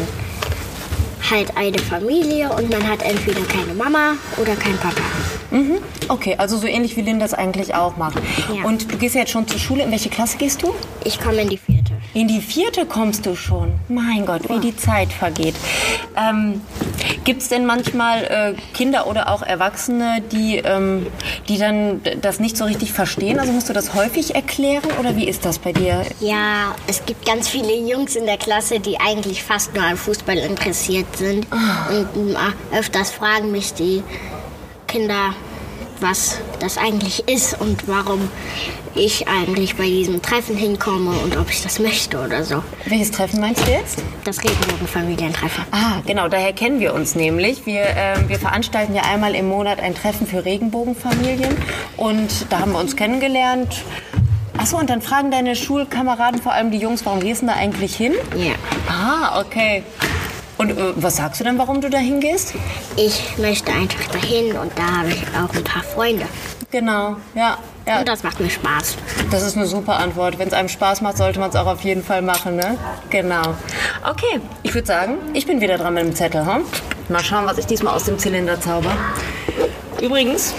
halt 1.31 1.55
eine 1.55 1.79
Familie 1.79 2.49
und 2.51 2.69
man 2.69 2.87
hat 2.87 3.01
entweder 3.01 3.41
keine 3.41 3.73
Mama 3.73 4.15
oder 4.37 4.55
keinen 4.55 4.77
Papa. 4.77 5.01
Mhm. 5.49 5.77
Okay, 6.07 6.35
also 6.37 6.57
so 6.57 6.67
ähnlich 6.67 6.95
wie 6.97 7.01
Lynn 7.01 7.19
das 7.19 7.33
eigentlich 7.33 7.73
auch 7.73 7.97
macht. 7.97 8.21
Ja. 8.53 8.63
Und 8.65 8.91
du 8.91 8.97
gehst 8.97 9.15
ja 9.15 9.21
jetzt 9.21 9.31
schon 9.31 9.47
zur 9.47 9.59
Schule. 9.59 9.83
In 9.83 9.91
welche 9.91 10.09
Klasse 10.09 10.37
gehst 10.37 10.61
du? 10.61 10.73
Ich 11.03 11.19
komme 11.19 11.41
in 11.41 11.49
die. 11.49 11.59
In 12.13 12.27
die 12.27 12.41
vierte 12.41 12.85
kommst 12.85 13.25
du 13.25 13.35
schon. 13.35 13.73
Mein 13.87 14.25
Gott, 14.25 14.49
wie 14.49 14.59
die 14.59 14.75
Zeit 14.75 15.13
vergeht. 15.13 15.55
Ähm, 16.17 16.61
Gibt 17.23 17.41
es 17.41 17.47
denn 17.47 17.65
manchmal 17.65 18.23
äh, 18.23 18.53
Kinder 18.73 19.07
oder 19.07 19.29
auch 19.29 19.41
Erwachsene, 19.41 20.21
die, 20.31 20.57
ähm, 20.57 21.07
die 21.47 21.57
dann 21.57 22.01
das 22.21 22.39
nicht 22.39 22.57
so 22.57 22.65
richtig 22.65 22.91
verstehen? 22.91 23.39
Also 23.39 23.53
musst 23.53 23.69
du 23.69 23.73
das 23.73 23.93
häufig 23.93 24.35
erklären 24.35 24.89
oder 24.99 25.15
wie 25.15 25.27
ist 25.27 25.45
das 25.45 25.59
bei 25.59 25.71
dir? 25.71 26.03
Ja, 26.19 26.75
es 26.87 27.05
gibt 27.05 27.25
ganz 27.25 27.47
viele 27.47 27.73
Jungs 27.73 28.15
in 28.15 28.25
der 28.25 28.37
Klasse, 28.37 28.79
die 28.79 28.99
eigentlich 28.99 29.43
fast 29.43 29.73
nur 29.73 29.83
an 29.83 29.95
Fußball 29.95 30.37
interessiert 30.37 31.15
sind. 31.15 31.47
Und 31.89 32.35
äh, 32.35 32.77
öfters 32.77 33.11
fragen 33.11 33.51
mich 33.51 33.73
die 33.73 34.03
Kinder, 34.87 35.33
was 36.01 36.39
das 36.59 36.77
eigentlich 36.77 37.27
ist 37.27 37.59
und 37.59 37.87
warum 37.87 38.29
ich 38.95 39.27
eigentlich 39.27 39.75
bei 39.75 39.85
diesem 39.85 40.21
Treffen 40.21 40.55
hinkomme 40.55 41.11
und 41.23 41.37
ob 41.37 41.49
ich 41.49 41.61
das 41.61 41.79
möchte 41.79 42.19
oder 42.19 42.43
so. 42.43 42.61
Welches 42.85 43.11
Treffen 43.11 43.39
meinst 43.39 43.65
du 43.65 43.71
jetzt? 43.71 43.99
Das 44.25 44.43
Regenbogenfamilientreffen. 44.43 45.63
Ah, 45.71 46.01
genau, 46.05 46.27
daher 46.27 46.53
kennen 46.53 46.79
wir 46.79 46.93
uns 46.93 47.15
nämlich. 47.15 47.65
Wir, 47.65 47.83
ähm, 47.95 48.27
wir 48.27 48.39
veranstalten 48.39 48.93
ja 48.93 49.03
einmal 49.03 49.35
im 49.35 49.47
Monat 49.47 49.79
ein 49.79 49.95
Treffen 49.95 50.27
für 50.27 50.43
Regenbogenfamilien 50.43 51.55
und 51.97 52.47
da 52.49 52.59
haben 52.59 52.73
wir 52.73 52.79
uns 52.79 52.95
kennengelernt. 52.95 53.83
Achso, 54.57 54.77
und 54.77 54.89
dann 54.89 55.01
fragen 55.01 55.31
deine 55.31 55.55
Schulkameraden, 55.55 56.41
vor 56.41 56.51
allem 56.51 56.71
die 56.71 56.77
Jungs, 56.77 57.05
warum 57.05 57.21
gehst 57.21 57.41
du 57.41 57.47
da 57.47 57.53
eigentlich 57.53 57.95
hin? 57.95 58.13
Ja. 58.35 58.53
Ah, 58.89 59.39
okay. 59.39 59.83
Und 60.57 60.71
äh, 60.71 60.75
was 60.95 61.17
sagst 61.17 61.39
du 61.39 61.43
denn, 61.43 61.57
warum 61.57 61.81
du 61.81 61.89
da 61.89 61.97
hingehst? 61.97 62.53
Ich 62.95 63.37
möchte 63.37 63.71
einfach 63.71 64.07
dahin 64.07 64.57
und 64.57 64.71
da 64.77 64.99
habe 64.99 65.09
ich 65.09 65.23
auch 65.35 65.53
ein 65.55 65.63
paar 65.63 65.83
Freunde. 65.83 66.25
Genau, 66.71 67.17
ja. 67.35 67.57
ja. 67.85 67.99
Und 67.99 68.07
das 68.07 68.23
macht 68.23 68.39
mir 68.39 68.49
Spaß. 68.49 68.95
Das 69.29 69.43
ist 69.43 69.57
eine 69.57 69.67
super 69.67 69.97
Antwort. 69.97 70.39
Wenn 70.39 70.47
es 70.47 70.53
einem 70.53 70.69
Spaß 70.69 71.01
macht, 71.01 71.17
sollte 71.17 71.39
man 71.39 71.49
es 71.49 71.55
auch 71.57 71.67
auf 71.67 71.81
jeden 71.81 72.03
Fall 72.03 72.21
machen, 72.21 72.55
ne? 72.55 72.77
Genau. 73.09 73.55
Okay, 74.09 74.39
ich 74.63 74.73
würde 74.73 74.87
sagen, 74.87 75.17
ich 75.33 75.45
bin 75.45 75.59
wieder 75.59 75.77
dran 75.77 75.93
mit 75.93 76.05
dem 76.05 76.15
Zettel, 76.15 76.45
hm? 76.45 76.63
Mal 77.09 77.23
schauen, 77.23 77.45
was 77.45 77.57
ich 77.57 77.65
diesmal 77.65 77.93
aus 77.93 78.05
dem 78.05 78.17
Zylinder 78.17 78.61
zauber. 78.61 78.95
Übrigens, 80.01 80.53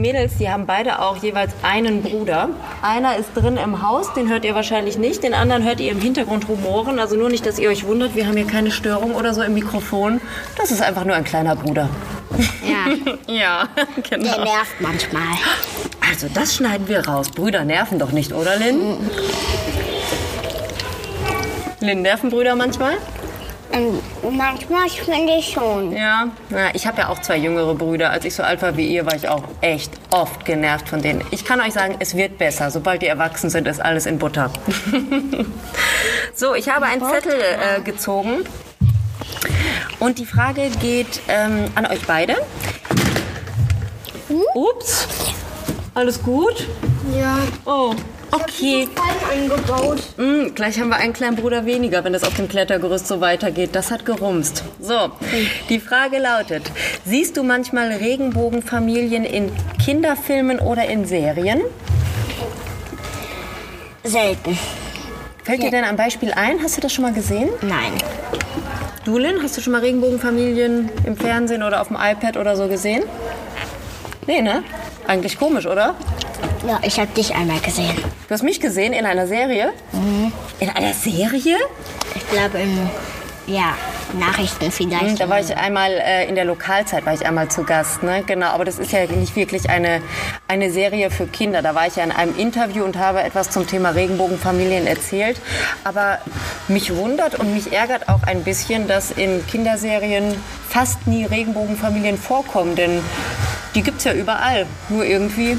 Mädels, 0.00 0.32
die 0.38 0.48
haben 0.48 0.66
beide 0.66 1.00
auch 1.00 1.16
jeweils 1.22 1.52
einen 1.62 2.02
Bruder. 2.02 2.48
Einer 2.82 3.16
ist 3.16 3.28
drin 3.34 3.56
im 3.56 3.82
Haus, 3.86 4.12
den 4.14 4.28
hört 4.28 4.44
ihr 4.44 4.54
wahrscheinlich 4.54 4.98
nicht. 4.98 5.22
Den 5.22 5.34
anderen 5.34 5.64
hört 5.64 5.80
ihr 5.80 5.92
im 5.92 6.00
Hintergrund 6.00 6.48
rumoren. 6.48 6.98
Also 6.98 7.16
nur 7.16 7.28
nicht, 7.28 7.46
dass 7.46 7.58
ihr 7.58 7.68
euch 7.70 7.86
wundert, 7.86 8.14
wir 8.14 8.26
haben 8.26 8.36
hier 8.36 8.46
keine 8.46 8.70
Störung 8.70 9.14
oder 9.14 9.34
so 9.34 9.42
im 9.42 9.54
Mikrofon. 9.54 10.20
Das 10.56 10.70
ist 10.70 10.82
einfach 10.82 11.04
nur 11.04 11.14
ein 11.16 11.24
kleiner 11.24 11.56
Bruder. 11.56 11.88
Ja, 12.66 13.14
Ja, 13.26 13.68
genau. 14.08 14.24
der 14.34 14.44
nervt 14.44 14.80
manchmal. 14.80 15.22
Also 16.08 16.28
das 16.32 16.54
schneiden 16.56 16.88
wir 16.88 17.06
raus. 17.06 17.30
Brüder 17.30 17.64
nerven 17.64 17.98
doch 17.98 18.12
nicht, 18.12 18.32
oder 18.32 18.56
Lynn? 18.56 18.96
Lynn, 21.80 22.02
nerven 22.02 22.30
Brüder 22.30 22.56
manchmal? 22.56 22.94
Ähm, 23.72 24.00
manchmal 24.36 24.88
finde 24.88 25.34
ich 25.34 25.52
schon. 25.52 25.92
Ja. 25.92 26.28
Na, 26.48 26.74
ich 26.74 26.86
habe 26.86 27.02
ja 27.02 27.08
auch 27.08 27.20
zwei 27.20 27.36
jüngere 27.36 27.74
Brüder. 27.74 28.10
Als 28.10 28.24
ich 28.24 28.34
so 28.34 28.42
alt 28.42 28.62
war 28.62 28.76
wie 28.76 28.86
ihr, 28.86 29.06
war 29.06 29.14
ich 29.14 29.28
auch 29.28 29.44
echt 29.60 29.92
oft 30.10 30.44
genervt 30.44 30.88
von 30.88 31.02
denen. 31.02 31.24
Ich 31.30 31.44
kann 31.44 31.60
euch 31.60 31.72
sagen, 31.72 31.96
es 32.00 32.16
wird 32.16 32.38
besser. 32.38 32.70
Sobald 32.70 33.02
die 33.02 33.06
erwachsen 33.06 33.50
sind, 33.50 33.68
ist 33.68 33.80
alles 33.80 34.06
in 34.06 34.18
Butter. 34.18 34.50
so, 36.34 36.54
ich 36.54 36.68
habe 36.68 36.86
einen 36.86 37.02
Zettel 37.02 37.34
äh, 37.34 37.80
gezogen. 37.80 38.44
Und 40.00 40.18
die 40.18 40.26
Frage 40.26 40.70
geht 40.80 41.20
ähm, 41.28 41.66
an 41.74 41.86
euch 41.86 42.04
beide. 42.06 42.36
Ups. 44.54 45.06
Alles 45.94 46.22
gut? 46.22 46.66
Ja. 47.18 47.38
Oh, 47.64 47.94
okay. 48.32 48.88
Mm, 50.16 50.54
gleich 50.54 50.78
haben 50.80 50.88
wir 50.88 50.96
einen 50.96 51.12
kleinen 51.12 51.36
Bruder 51.36 51.64
weniger, 51.66 52.04
wenn 52.04 52.12
das 52.12 52.24
auf 52.24 52.34
dem 52.34 52.48
Klettergerüst 52.48 53.06
so 53.06 53.20
weitergeht. 53.20 53.70
Das 53.72 53.90
hat 53.90 54.04
gerumst. 54.04 54.64
So, 54.80 55.10
die 55.68 55.80
Frage 55.80 56.18
lautet, 56.18 56.70
siehst 57.04 57.36
du 57.36 57.42
manchmal 57.42 57.92
Regenbogenfamilien 57.92 59.24
in 59.24 59.50
Kinderfilmen 59.84 60.58
oder 60.58 60.84
in 60.86 61.04
Serien? 61.04 61.60
Selten. 64.04 64.58
Fällt 65.44 65.62
dir 65.62 65.70
denn 65.70 65.84
ein 65.84 65.96
Beispiel 65.96 66.32
ein? 66.32 66.62
Hast 66.62 66.76
du 66.76 66.80
das 66.80 66.92
schon 66.92 67.02
mal 67.02 67.12
gesehen? 67.12 67.48
Nein. 67.62 67.92
Du, 69.04 69.18
Lynn, 69.18 69.42
hast 69.42 69.56
du 69.56 69.60
schon 69.60 69.72
mal 69.72 69.80
Regenbogenfamilien 69.80 70.90
im 71.04 71.16
Fernsehen 71.16 71.62
oder 71.62 71.80
auf 71.80 71.88
dem 71.88 71.96
iPad 71.96 72.36
oder 72.36 72.54
so 72.54 72.68
gesehen? 72.68 73.02
Nee, 74.26 74.42
ne? 74.42 74.62
Eigentlich 75.06 75.38
komisch, 75.38 75.66
oder? 75.66 75.94
Ja, 76.66 76.78
ich 76.82 77.00
habe 77.00 77.10
dich 77.14 77.34
einmal 77.34 77.58
gesehen. 77.60 77.96
Du 78.30 78.34
hast 78.34 78.44
mich 78.44 78.60
gesehen 78.60 78.92
in 78.92 79.06
einer 79.06 79.26
Serie? 79.26 79.72
In 80.60 80.68
einer 80.68 80.94
Serie? 80.94 81.56
Ich 82.14 82.30
glaube 82.30 82.60
in 82.60 82.88
ja, 83.48 83.74
Nachrichten 84.20 84.70
vielleicht. 84.70 85.20
Da 85.20 85.28
war 85.28 85.40
ich 85.40 85.56
einmal 85.56 85.90
äh, 85.90 86.28
in 86.28 86.36
der 86.36 86.44
Lokalzeit 86.44 87.04
war 87.06 87.12
ich 87.12 87.26
einmal 87.26 87.50
zu 87.50 87.64
Gast, 87.64 88.04
ne? 88.04 88.22
Genau, 88.24 88.46
aber 88.46 88.64
das 88.64 88.78
ist 88.78 88.92
ja 88.92 89.04
nicht 89.06 89.34
wirklich 89.34 89.68
eine, 89.68 90.00
eine 90.46 90.70
Serie 90.70 91.10
für 91.10 91.26
Kinder. 91.26 91.60
Da 91.60 91.74
war 91.74 91.88
ich 91.88 91.96
ja 91.96 92.04
in 92.04 92.12
einem 92.12 92.38
Interview 92.38 92.84
und 92.84 92.98
habe 92.98 93.20
etwas 93.20 93.50
zum 93.50 93.66
Thema 93.66 93.90
Regenbogenfamilien 93.96 94.86
erzählt. 94.86 95.40
Aber 95.82 96.20
mich 96.68 96.94
wundert 96.94 97.34
und 97.34 97.52
mich 97.52 97.72
ärgert 97.72 98.08
auch 98.08 98.22
ein 98.22 98.44
bisschen, 98.44 98.86
dass 98.86 99.10
in 99.10 99.44
Kinderserien 99.48 100.36
fast 100.68 101.08
nie 101.08 101.24
Regenbogenfamilien 101.24 102.16
vorkommen, 102.16 102.76
denn 102.76 103.02
die 103.74 103.82
gibt's 103.82 104.04
ja 104.04 104.12
überall. 104.12 104.66
Nur 104.88 105.04
irgendwie 105.04 105.58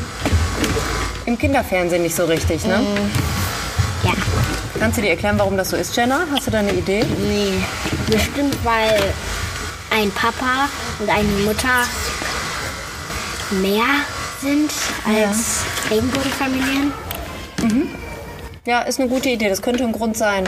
im 1.25 1.37
Kinderfernsehen 1.37 2.03
nicht 2.03 2.15
so 2.15 2.25
richtig, 2.25 2.65
ne? 2.65 2.79
Ja. 4.03 4.13
Kannst 4.79 4.97
du 4.97 5.01
dir 5.01 5.11
erklären, 5.11 5.37
warum 5.37 5.57
das 5.57 5.69
so 5.69 5.77
ist, 5.77 5.95
Jenna? 5.95 6.21
Hast 6.31 6.47
du 6.47 6.51
da 6.51 6.59
eine 6.59 6.73
Idee? 6.73 7.05
Nee. 7.19 7.53
Bestimmt, 8.07 8.55
weil 8.63 8.99
ein 9.91 10.09
Papa 10.11 10.69
und 10.99 11.09
eine 11.09 11.27
Mutter 11.45 11.85
mehr 13.61 13.83
sind 14.41 14.71
als 15.05 15.63
Regenbogenfamilien. 15.89 16.93
Ja, 18.65 18.81
ist 18.81 18.99
eine 18.99 19.09
gute 19.09 19.29
Idee. 19.29 19.49
Das 19.49 19.61
könnte 19.63 19.83
ein 19.83 19.91
Grund 19.91 20.15
sein. 20.15 20.47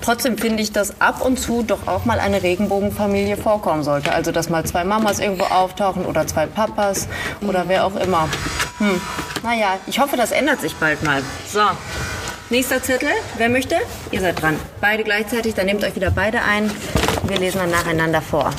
Trotzdem 0.00 0.36
finde 0.36 0.62
ich, 0.62 0.72
dass 0.72 1.00
ab 1.00 1.24
und 1.24 1.38
zu 1.38 1.62
doch 1.62 1.86
auch 1.86 2.04
mal 2.04 2.18
eine 2.18 2.42
Regenbogenfamilie 2.42 3.36
vorkommen 3.36 3.84
sollte. 3.84 4.12
Also, 4.12 4.32
dass 4.32 4.48
mal 4.48 4.64
zwei 4.64 4.82
Mamas 4.82 5.20
irgendwo 5.20 5.44
auftauchen 5.44 6.04
oder 6.04 6.26
zwei 6.26 6.46
Papas 6.46 7.06
oder 7.40 7.64
wer 7.68 7.86
auch 7.86 7.94
immer. 7.94 8.28
Hm. 8.78 9.00
Naja, 9.42 9.78
ich 9.86 9.98
hoffe, 9.98 10.16
das 10.16 10.30
ändert 10.32 10.60
sich 10.60 10.74
bald 10.76 11.02
mal. 11.02 11.22
So, 11.50 11.60
nächster 12.50 12.82
Zettel. 12.82 13.10
Wer 13.36 13.48
möchte? 13.48 13.76
Ihr 14.10 14.20
seid 14.20 14.40
dran. 14.40 14.58
Beide 14.80 15.04
gleichzeitig. 15.04 15.54
Dann 15.54 15.66
nehmt 15.66 15.84
euch 15.84 15.94
wieder 15.94 16.10
beide 16.10 16.42
ein. 16.42 16.70
Wir 17.24 17.38
lesen 17.38 17.58
dann 17.58 17.70
nacheinander 17.70 18.22
vor. 18.22 18.50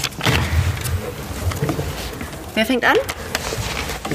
Wer 2.53 2.65
fängt 2.65 2.85
an? 2.85 2.95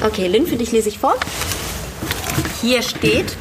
Okay, 0.05 0.29
Lynn, 0.29 0.47
für 0.47 0.57
dich 0.57 0.71
lese 0.73 0.89
ich 0.89 0.99
vor. 0.99 1.15
Hier 2.61 2.83
steht, 2.83 3.37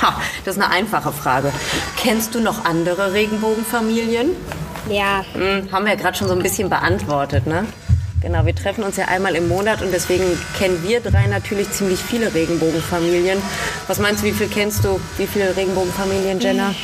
ha, 0.00 0.20
das 0.44 0.56
ist 0.56 0.62
eine 0.62 0.72
einfache 0.72 1.12
Frage. 1.12 1.52
Kennst 1.96 2.34
du 2.34 2.40
noch 2.40 2.64
andere 2.64 3.12
Regenbogenfamilien? 3.12 4.30
Ja. 4.88 5.24
Hm, 5.32 5.68
haben 5.72 5.84
wir 5.84 5.94
ja 5.94 5.98
gerade 5.98 6.16
schon 6.16 6.28
so 6.28 6.34
ein 6.34 6.42
bisschen 6.42 6.70
beantwortet, 6.70 7.46
ne? 7.46 7.66
Genau, 8.26 8.44
wir 8.44 8.56
treffen 8.56 8.82
uns 8.82 8.96
ja 8.96 9.04
einmal 9.04 9.36
im 9.36 9.46
Monat 9.46 9.82
und 9.82 9.92
deswegen 9.92 10.24
kennen 10.58 10.82
wir 10.82 10.98
drei 11.00 11.28
natürlich 11.28 11.70
ziemlich 11.70 12.00
viele 12.00 12.34
Regenbogenfamilien. 12.34 13.40
Was 13.86 14.00
meinst 14.00 14.22
du, 14.22 14.26
wie 14.26 14.32
viel 14.32 14.48
kennst 14.48 14.84
du? 14.84 15.00
Wie 15.16 15.28
viele 15.28 15.56
Regenbogenfamilien, 15.56 16.40
Jenna? 16.40 16.74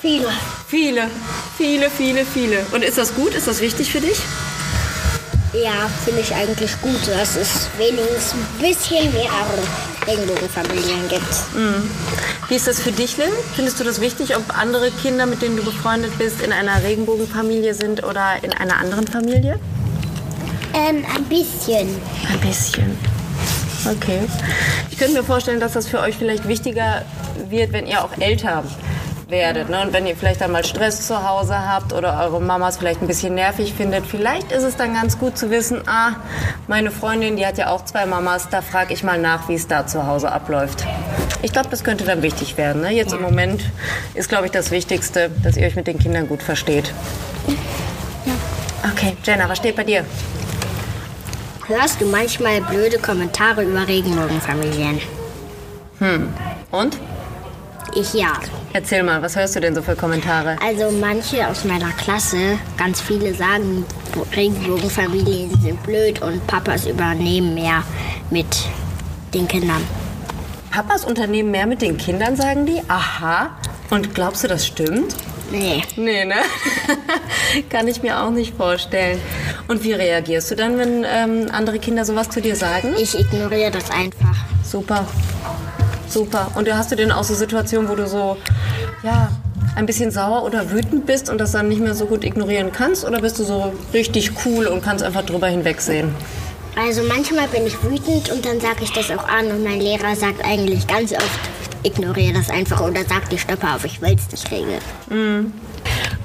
Viele. 0.00 0.26
Viele, 0.66 1.08
viele, 1.56 1.88
viele, 1.90 2.26
viele. 2.26 2.66
Und 2.72 2.82
ist 2.82 2.98
das 2.98 3.14
gut? 3.14 3.34
Ist 3.34 3.46
das 3.46 3.60
wichtig 3.60 3.92
für 3.92 4.00
dich? 4.00 4.18
Ja, 5.52 5.88
finde 6.04 6.22
ich 6.22 6.34
eigentlich 6.34 6.72
gut, 6.82 7.06
dass 7.06 7.36
es 7.36 7.68
wenigstens 7.78 8.32
ein 8.32 8.46
bisschen 8.58 9.12
mehr 9.12 9.30
Regenbogenfamilien 10.08 11.08
gibt. 11.08 11.54
Mhm. 11.54 11.88
Wie 12.48 12.56
ist 12.56 12.66
das 12.66 12.80
für 12.80 12.90
dich, 12.90 13.16
Lynn? 13.16 13.30
Findest 13.54 13.78
du 13.78 13.84
das 13.84 14.00
wichtig, 14.00 14.36
ob 14.36 14.58
andere 14.58 14.90
Kinder, 14.90 15.26
mit 15.26 15.40
denen 15.40 15.56
du 15.56 15.62
befreundet 15.62 16.18
bist, 16.18 16.42
in 16.42 16.50
einer 16.50 16.82
Regenbogenfamilie 16.82 17.74
sind 17.74 18.02
oder 18.02 18.42
in 18.42 18.52
einer 18.52 18.78
anderen 18.78 19.06
Familie? 19.06 19.60
Ähm, 20.76 21.06
ein 21.14 21.24
bisschen. 21.24 21.88
Ein 22.30 22.40
bisschen. 22.40 22.98
Okay. 23.90 24.20
Ich 24.90 24.98
könnte 24.98 25.14
mir 25.14 25.24
vorstellen, 25.24 25.58
dass 25.58 25.72
das 25.72 25.88
für 25.88 26.00
euch 26.00 26.16
vielleicht 26.16 26.46
wichtiger 26.46 27.02
wird, 27.48 27.72
wenn 27.72 27.86
ihr 27.86 28.04
auch 28.04 28.10
älter 28.18 28.62
werdet. 29.28 29.70
Ne? 29.70 29.80
Und 29.80 29.94
wenn 29.94 30.06
ihr 30.06 30.16
vielleicht 30.16 30.42
dann 30.42 30.52
mal 30.52 30.64
Stress 30.64 31.06
zu 31.06 31.26
Hause 31.26 31.56
habt 31.58 31.94
oder 31.94 32.20
eure 32.20 32.42
Mamas 32.42 32.76
vielleicht 32.76 33.00
ein 33.00 33.06
bisschen 33.06 33.34
nervig 33.34 33.72
findet, 33.72 34.04
vielleicht 34.04 34.52
ist 34.52 34.64
es 34.64 34.76
dann 34.76 34.92
ganz 34.92 35.18
gut 35.18 35.38
zu 35.38 35.50
wissen, 35.50 35.80
ah, 35.86 36.16
meine 36.68 36.90
Freundin, 36.90 37.36
die 37.36 37.46
hat 37.46 37.56
ja 37.56 37.70
auch 37.70 37.84
zwei 37.86 38.04
Mamas, 38.04 38.50
da 38.50 38.60
frage 38.60 38.92
ich 38.92 39.02
mal 39.02 39.18
nach, 39.18 39.48
wie 39.48 39.54
es 39.54 39.66
da 39.66 39.86
zu 39.86 40.06
Hause 40.06 40.30
abläuft. 40.30 40.84
Ich 41.40 41.52
glaube, 41.52 41.68
das 41.70 41.84
könnte 41.84 42.04
dann 42.04 42.20
wichtig 42.20 42.58
werden. 42.58 42.82
Ne? 42.82 42.92
Jetzt 42.92 43.14
im 43.14 43.22
Moment 43.22 43.64
ist, 44.14 44.28
glaube 44.28 44.44
ich, 44.44 44.52
das 44.52 44.70
Wichtigste, 44.70 45.30
dass 45.42 45.56
ihr 45.56 45.66
euch 45.66 45.76
mit 45.76 45.86
den 45.86 45.98
Kindern 45.98 46.28
gut 46.28 46.42
versteht. 46.42 46.92
Okay, 48.92 49.16
Jenna, 49.24 49.48
was 49.48 49.58
steht 49.58 49.74
bei 49.74 49.84
dir? 49.84 50.04
Hörst 51.68 52.00
du 52.00 52.06
manchmal 52.06 52.60
blöde 52.60 52.96
Kommentare 52.96 53.64
über 53.64 53.88
Regenbogenfamilien? 53.88 55.00
Hm. 55.98 56.28
Und? 56.70 56.96
Ich 57.96 58.14
ja. 58.14 58.34
Erzähl 58.72 59.02
mal, 59.02 59.20
was 59.20 59.34
hörst 59.34 59.56
du 59.56 59.60
denn 59.60 59.74
so 59.74 59.82
für 59.82 59.96
Kommentare? 59.96 60.56
Also 60.64 60.92
manche 60.92 61.44
aus 61.48 61.64
meiner 61.64 61.90
Klasse, 61.90 62.60
ganz 62.76 63.00
viele 63.00 63.34
sagen, 63.34 63.84
Regenbogenfamilien 64.36 65.60
sind 65.60 65.82
blöd 65.82 66.22
und 66.22 66.46
Papas 66.46 66.86
übernehmen 66.86 67.54
mehr 67.54 67.82
mit 68.30 68.46
den 69.34 69.48
Kindern. 69.48 69.82
Papas 70.70 71.04
unternehmen 71.04 71.50
mehr 71.50 71.66
mit 71.66 71.82
den 71.82 71.96
Kindern, 71.96 72.36
sagen 72.36 72.66
die? 72.66 72.80
Aha. 72.86 73.50
Und 73.90 74.14
glaubst 74.14 74.44
du, 74.44 74.48
das 74.48 74.64
stimmt? 74.64 75.16
Nee. 75.50 75.82
Nee, 75.96 76.24
ne? 76.24 76.34
Kann 77.70 77.88
ich 77.88 78.02
mir 78.02 78.20
auch 78.20 78.30
nicht 78.30 78.56
vorstellen. 78.56 79.20
Und 79.68 79.84
wie 79.84 79.92
reagierst 79.92 80.50
du 80.50 80.56
dann, 80.56 80.78
wenn 80.78 81.04
ähm, 81.04 81.48
andere 81.52 81.78
Kinder 81.78 82.04
sowas 82.04 82.30
zu 82.30 82.40
dir 82.40 82.56
sagen? 82.56 82.94
Ich 82.98 83.18
ignoriere 83.18 83.70
das 83.70 83.90
einfach. 83.90 84.36
Super. 84.64 85.06
Super. 86.08 86.50
Und 86.54 86.72
hast 86.72 86.92
du 86.92 86.96
denn 86.96 87.12
auch 87.12 87.24
so 87.24 87.34
Situationen, 87.34 87.88
wo 87.88 87.94
du 87.94 88.06
so, 88.06 88.36
ja, 89.02 89.30
ein 89.76 89.86
bisschen 89.86 90.10
sauer 90.10 90.44
oder 90.44 90.70
wütend 90.70 91.06
bist 91.06 91.28
und 91.28 91.38
das 91.38 91.52
dann 91.52 91.68
nicht 91.68 91.80
mehr 91.80 91.94
so 91.94 92.06
gut 92.06 92.24
ignorieren 92.24 92.72
kannst? 92.72 93.04
Oder 93.04 93.20
bist 93.20 93.38
du 93.38 93.44
so 93.44 93.72
richtig 93.92 94.32
cool 94.44 94.66
und 94.66 94.82
kannst 94.82 95.04
einfach 95.04 95.22
drüber 95.24 95.48
hinwegsehen? 95.48 96.14
Also 96.76 97.02
manchmal 97.02 97.48
bin 97.48 97.66
ich 97.66 97.82
wütend 97.82 98.30
und 98.30 98.44
dann 98.44 98.60
sage 98.60 98.82
ich 98.82 98.92
das 98.92 99.10
auch 99.10 99.26
an 99.28 99.46
und 99.46 99.64
mein 99.64 99.80
Lehrer 99.80 100.14
sagt 100.14 100.44
eigentlich 100.44 100.86
ganz 100.86 101.12
oft, 101.12 101.40
ignoriere 101.86 102.34
das 102.34 102.50
einfach 102.50 102.80
oder 102.80 103.04
sag 103.04 103.30
die 103.30 103.38
Stöpper 103.38 103.76
auf, 103.76 103.84
ich 103.84 104.02
will 104.02 104.14
es 104.14 104.30
nicht 104.30 104.50
regeln. 104.50 104.80
Mm. 105.08 105.52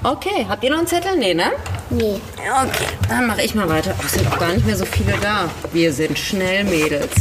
Okay, 0.03 0.45
habt 0.49 0.63
ihr 0.63 0.71
noch 0.71 0.79
einen 0.79 0.87
Zettel? 0.87 1.15
Nee, 1.17 1.35
ne? 1.35 1.51
Nee. 1.91 2.19
Okay, 2.37 2.87
dann 3.07 3.27
mache 3.27 3.43
ich 3.43 3.53
mal 3.53 3.69
weiter. 3.69 3.93
Ach, 4.01 4.09
sind 4.09 4.27
auch 4.27 4.39
gar 4.39 4.51
nicht 4.51 4.65
mehr 4.65 4.75
so 4.75 4.85
viele 4.85 5.13
da. 5.21 5.47
Wir 5.71 5.93
sind 5.93 6.17
schnell, 6.17 6.63
Mädels. 6.63 7.13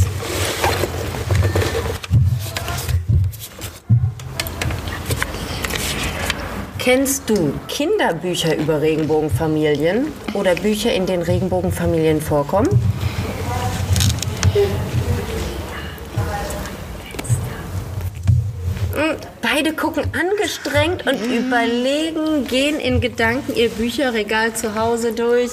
Kennst 6.79 7.29
du 7.29 7.53
Kinderbücher 7.67 8.57
über 8.57 8.81
Regenbogenfamilien 8.81 10.07
oder 10.33 10.55
Bücher, 10.55 10.91
in 10.91 11.05
denen 11.05 11.21
Regenbogenfamilien 11.21 12.19
vorkommen? 12.19 12.67
Beide 19.61 19.75
gucken 19.75 20.05
angestrengt 20.13 21.05
und 21.05 21.23
überlegen, 21.31 22.47
gehen 22.47 22.79
in 22.79 22.99
Gedanken 22.99 23.55
ihr 23.55 23.69
Bücherregal 23.69 24.53
zu 24.53 24.73
Hause 24.73 25.11
durch. 25.11 25.51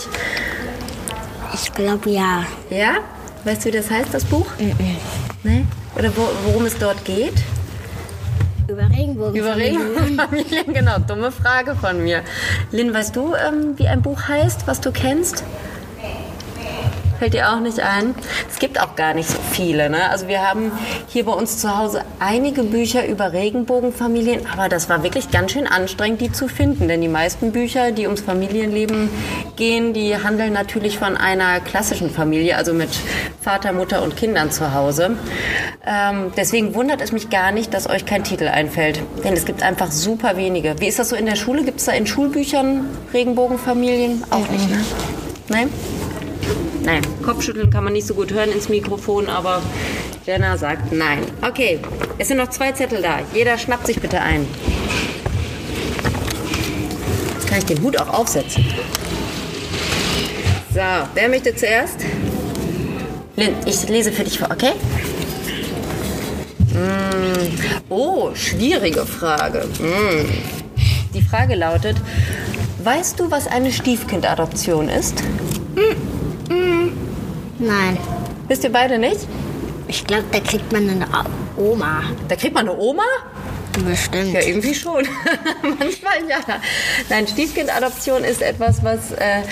Ich 1.53 1.73
glaube 1.75 2.09
ja. 2.11 2.44
Ja? 2.71 2.99
Weißt 3.44 3.64
du, 3.64 3.68
wie 3.68 3.77
das 3.77 3.90
heißt, 3.90 4.14
das 4.14 4.25
Buch? 4.25 4.47
Mhm. 4.59 4.97
Nee? 5.42 5.64
Oder 5.97 6.11
wo, 6.16 6.27
worum 6.44 6.64
es 6.64 6.79
dort 6.79 7.05
geht? 7.05 7.35
Über 8.66 8.88
Regenbogenfamilien. 8.88 9.37
Über 9.37 9.57
Regenbogenfamilien, 9.57 10.64
genau. 10.75 10.99
Dumme 11.01 11.31
Frage 11.31 11.75
von 11.75 12.03
mir. 12.03 12.23
Lynn, 12.71 12.94
weißt 12.94 13.14
du, 13.14 13.35
ähm, 13.35 13.75
wie 13.77 13.88
ein 13.88 14.01
Buch 14.01 14.29
heißt, 14.29 14.66
was 14.66 14.81
du 14.81 14.90
kennst? 14.90 15.44
Fällt 17.18 17.35
dir 17.35 17.52
auch 17.52 17.59
nicht 17.59 17.81
ein? 17.81 18.14
Es 18.48 18.61
gibt 18.61 18.81
auch 18.81 18.94
gar 18.94 19.12
nicht 19.12 19.28
so 19.28 19.38
viele. 19.50 19.90
Ne? 19.90 20.09
Also 20.09 20.28
wir 20.28 20.48
haben 20.48 20.70
hier 21.09 21.24
bei 21.24 21.33
uns 21.33 21.59
zu 21.59 21.76
Hause 21.76 22.02
einige 22.20 22.62
Bücher 22.62 23.07
über 23.07 23.33
Regenbogenfamilien, 23.33 24.46
aber 24.52 24.68
das 24.68 24.88
war 24.88 25.02
wirklich 25.02 25.33
ganz 25.33 25.50
schön 25.50 25.66
anstrengend, 25.66 26.20
die 26.20 26.31
zu 26.31 26.46
finden. 26.46 26.87
Denn 26.87 27.00
die 27.00 27.09
meisten 27.09 27.50
Bücher, 27.50 27.90
die 27.90 28.07
ums 28.07 28.20
Familienleben 28.20 29.11
gehen, 29.57 29.92
die 29.94 30.16
handeln 30.16 30.52
natürlich 30.52 30.98
von 30.98 31.16
einer 31.16 31.59
klassischen 31.59 32.11
Familie, 32.11 32.57
also 32.57 32.72
mit 32.72 32.90
Vater, 33.40 33.72
Mutter 33.72 34.02
und 34.04 34.16
Kindern 34.16 34.52
zu 34.52 34.72
Hause. 34.72 35.16
Ähm, 35.85 36.33
deswegen 36.37 36.74
wundert 36.76 37.00
es 37.00 37.11
mich 37.11 37.31
gar 37.31 37.50
nicht, 37.50 37.74
dass 37.74 37.88
euch 37.88 38.07
kein 38.07 38.22
Titel 38.22 38.46
einfällt. 38.46 39.00
Denn 39.24 39.33
es 39.35 39.44
gibt 39.44 39.64
einfach 39.64 39.90
super 39.90 40.37
wenige. 40.37 40.76
Wie 40.78 40.87
ist 40.87 41.00
das 41.00 41.09
so 41.09 41.16
in 41.16 41.26
der 41.26 41.37
Schule? 41.37 41.64
Gibt 41.64 41.81
es 41.81 41.87
da 41.87 41.92
in 41.92 42.07
Schulbüchern 42.07 42.85
Regenbogenfamilien? 43.12 44.22
Auch 44.31 44.48
nicht, 44.50 44.70
ne? 44.70 44.85
Nein? 45.48 45.70
Nein, 46.88 47.03
Kopfschütteln 47.22 47.68
kann 47.68 47.85
man 47.85 47.92
nicht 47.92 48.07
so 48.07 48.14
gut 48.14 48.33
hören 48.33 48.51
ins 48.51 48.70
Mikrofon, 48.70 49.29
aber 49.29 49.61
Jenna 50.24 50.57
sagt 50.57 50.90
nein. 50.90 51.18
Okay, 51.42 51.81
es 52.16 52.29
sind 52.29 52.38
noch 52.38 52.48
zwei 52.48 52.72
Zettel 52.72 53.03
da. 53.03 53.18
Jeder 53.35 53.59
schnappt 53.59 53.87
sich 53.87 54.01
bitte 54.01 54.22
ein. 54.22 54.46
Jetzt 57.35 57.46
kann 57.46 57.59
ich 57.59 57.66
den 57.66 57.83
Hut 57.83 58.01
auch 58.01 58.09
aufsetzen. 58.09 58.64
So, 60.72 60.81
wer 61.12 61.29
möchte 61.29 61.55
zuerst? 61.55 62.01
Lynn, 63.37 63.55
ich 63.66 63.87
lese 63.90 64.11
für 64.11 64.24
dich 64.24 64.38
vor, 64.38 64.48
okay? 64.51 64.72
Mm. 66.72 67.90
Oh, 67.90 68.31
schwierige 68.35 69.05
Frage. 69.05 69.68
Mm. 69.79 70.27
Die 71.12 71.20
Frage 71.20 71.55
lautet, 71.55 71.98
weißt 72.83 73.20
du, 73.20 73.31
was 73.31 73.46
eine 73.46 73.72
Stiefkindadoption 73.72 74.88
ist? 74.88 75.22
Nein. 76.48 77.98
Wisst 78.48 78.64
ihr 78.64 78.72
beide 78.72 78.98
nicht? 78.98 79.26
Ich 79.88 80.06
glaube, 80.06 80.24
da 80.32 80.40
kriegt 80.40 80.72
man 80.72 80.88
eine 80.88 81.06
Oma. 81.56 82.02
Da 82.28 82.37
kriegt 82.37 82.54
man 82.54 82.68
eine 82.68 82.78
Oma? 82.78 83.04
Bestimmt. 83.84 84.32
Ja, 84.32 84.40
irgendwie 84.40 84.74
schon. 84.74 85.06
Manchmal 85.62 86.28
ja. 86.28 86.38
Nein, 87.08 87.26
Stiefkindadoption 87.26 88.24
ist 88.24 88.42
etwas, 88.42 88.82
was 88.82 89.12
äh, 89.12 89.42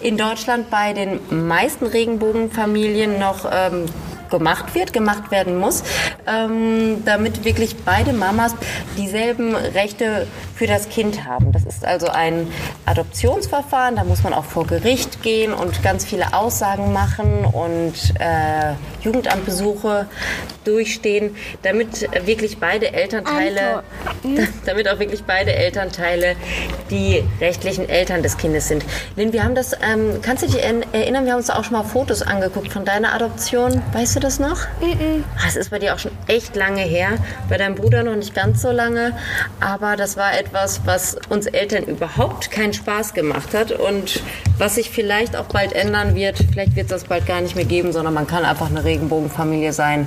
in 0.00 0.16
Deutschland 0.16 0.70
bei 0.70 0.92
den 0.92 1.20
meisten 1.46 1.86
Regenbogenfamilien 1.86 3.18
noch 3.18 3.48
ähm, 3.50 3.86
gemacht 4.30 4.74
wird, 4.74 4.92
gemacht 4.92 5.30
werden 5.30 5.58
muss, 5.58 5.82
ähm, 6.26 7.02
damit 7.04 7.44
wirklich 7.44 7.76
beide 7.84 8.12
Mamas 8.12 8.54
dieselben 8.96 9.54
Rechte 9.54 10.26
für 10.54 10.66
das 10.66 10.88
Kind 10.88 11.24
haben. 11.24 11.52
Das 11.52 11.64
ist 11.64 11.84
also 11.84 12.08
ein 12.08 12.46
Adoptionsverfahren, 12.86 13.96
da 13.96 14.04
muss 14.04 14.22
man 14.22 14.34
auch 14.34 14.44
vor 14.44 14.66
Gericht 14.66 15.22
gehen 15.22 15.52
und 15.52 15.82
ganz 15.82 16.04
viele 16.04 16.34
Aussagen 16.34 16.92
machen 16.92 17.44
und 17.44 17.94
äh, 18.18 18.74
Jugendamtbesuche 19.02 20.06
durchstehen, 20.64 21.34
damit 21.62 22.08
wirklich 22.26 22.58
beide 22.58 22.92
Elternteile, 22.92 23.82
damit 24.66 24.88
auch 24.88 24.98
wirklich 24.98 25.24
beide 25.24 25.52
Elternteile 25.52 26.36
die 26.90 27.24
rechtlichen 27.40 27.88
Eltern 27.88 28.22
des 28.22 28.36
Kindes 28.36 28.68
sind. 28.68 28.84
Lynn, 29.16 29.32
wir 29.32 29.44
haben 29.44 29.54
das, 29.54 29.72
ähm, 29.72 30.20
kannst 30.22 30.42
du 30.42 30.46
dich 30.46 30.62
erinnern, 30.62 31.24
wir 31.24 31.32
haben 31.32 31.38
uns 31.38 31.50
auch 31.50 31.64
schon 31.64 31.72
mal 31.72 31.84
Fotos 31.84 32.22
angeguckt 32.22 32.72
von 32.72 32.84
deiner 32.84 33.14
Adoption. 33.14 33.82
Weißt 33.92 34.16
du 34.16 34.19
das 34.20 34.38
noch? 34.38 34.58
Mhm. 34.80 35.24
Das 35.42 35.56
ist 35.56 35.70
bei 35.70 35.78
dir 35.78 35.94
auch 35.94 35.98
schon 35.98 36.12
echt 36.26 36.56
lange 36.56 36.82
her, 36.82 37.10
bei 37.48 37.56
deinem 37.56 37.74
Bruder 37.74 38.02
noch 38.02 38.16
nicht 38.16 38.34
ganz 38.34 38.62
so 38.62 38.70
lange, 38.70 39.16
aber 39.60 39.96
das 39.96 40.16
war 40.16 40.38
etwas, 40.38 40.82
was 40.84 41.16
uns 41.28 41.46
Eltern 41.46 41.84
überhaupt 41.84 42.50
keinen 42.50 42.72
Spaß 42.72 43.14
gemacht 43.14 43.54
hat 43.54 43.72
und 43.72 44.22
was 44.58 44.76
sich 44.76 44.90
vielleicht 44.90 45.36
auch 45.36 45.46
bald 45.46 45.72
ändern 45.72 46.14
wird. 46.14 46.38
Vielleicht 46.52 46.76
wird 46.76 46.86
es 46.86 47.02
das 47.02 47.04
bald 47.04 47.26
gar 47.26 47.40
nicht 47.40 47.56
mehr 47.56 47.64
geben, 47.64 47.92
sondern 47.92 48.14
man 48.14 48.26
kann 48.26 48.44
einfach 48.44 48.70
eine 48.70 48.84
Regenbogenfamilie 48.84 49.72
sein 49.72 50.06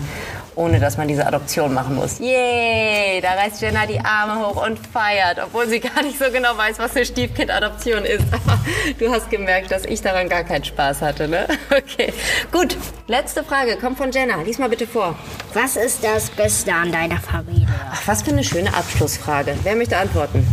ohne 0.56 0.80
dass 0.80 0.98
man 0.98 1.08
diese 1.08 1.26
Adoption 1.26 1.74
machen 1.74 1.96
muss. 1.96 2.20
Yay! 2.20 3.22
Da 3.22 3.34
reißt 3.34 3.62
Jenna 3.62 3.86
die 3.86 4.00
Arme 4.00 4.46
hoch 4.46 4.66
und 4.66 4.80
feiert, 4.80 5.40
obwohl 5.44 5.68
sie 5.68 5.80
gar 5.80 6.02
nicht 6.04 6.18
so 6.18 6.26
genau 6.32 6.58
weiß, 6.58 6.80
was 6.80 6.96
eine 6.96 7.06
Stiefkind-Adoption 7.06 8.06
ist. 8.06 8.24
Aber 8.32 8.60
du 9.00 9.12
hast 9.12 9.30
gemerkt, 9.30 9.72
dass 9.72 9.86
ich 9.86 10.02
daran 10.02 10.30
gar 10.30 10.44
keinen 10.44 10.64
Spaß 10.64 11.02
hatte, 11.02 11.28
ne? 11.28 11.48
Okay. 11.74 12.14
Gut, 12.52 12.78
letzte 13.08 13.44
Frage 13.44 13.78
kommt 13.78 13.98
von 13.98 14.12
Jenna. 14.12 14.42
Lies 14.42 14.58
mal 14.58 14.70
bitte 14.70 14.86
vor. 14.88 15.16
Was 15.54 15.76
ist 15.76 16.04
das 16.04 16.30
Beste 16.30 16.74
an 16.74 16.92
deiner 16.92 17.18
Familie? 17.18 17.68
Ach, 17.92 18.02
was 18.06 18.22
für 18.22 18.32
eine 18.32 18.44
schöne 18.44 18.74
Abschlussfrage. 18.74 19.56
Wer 19.64 19.76
möchte 19.76 19.98
antworten? 19.98 20.46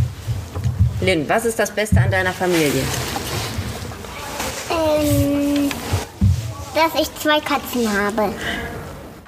Lynn, 1.01 1.27
was 1.27 1.45
ist 1.45 1.57
das 1.57 1.71
Beste 1.71 1.99
an 1.99 2.11
deiner 2.11 2.31
Familie? 2.31 2.83
Ähm, 4.69 5.69
dass 6.75 7.01
ich 7.01 7.13
zwei 7.15 7.39
Katzen 7.39 7.87
habe. 7.91 8.33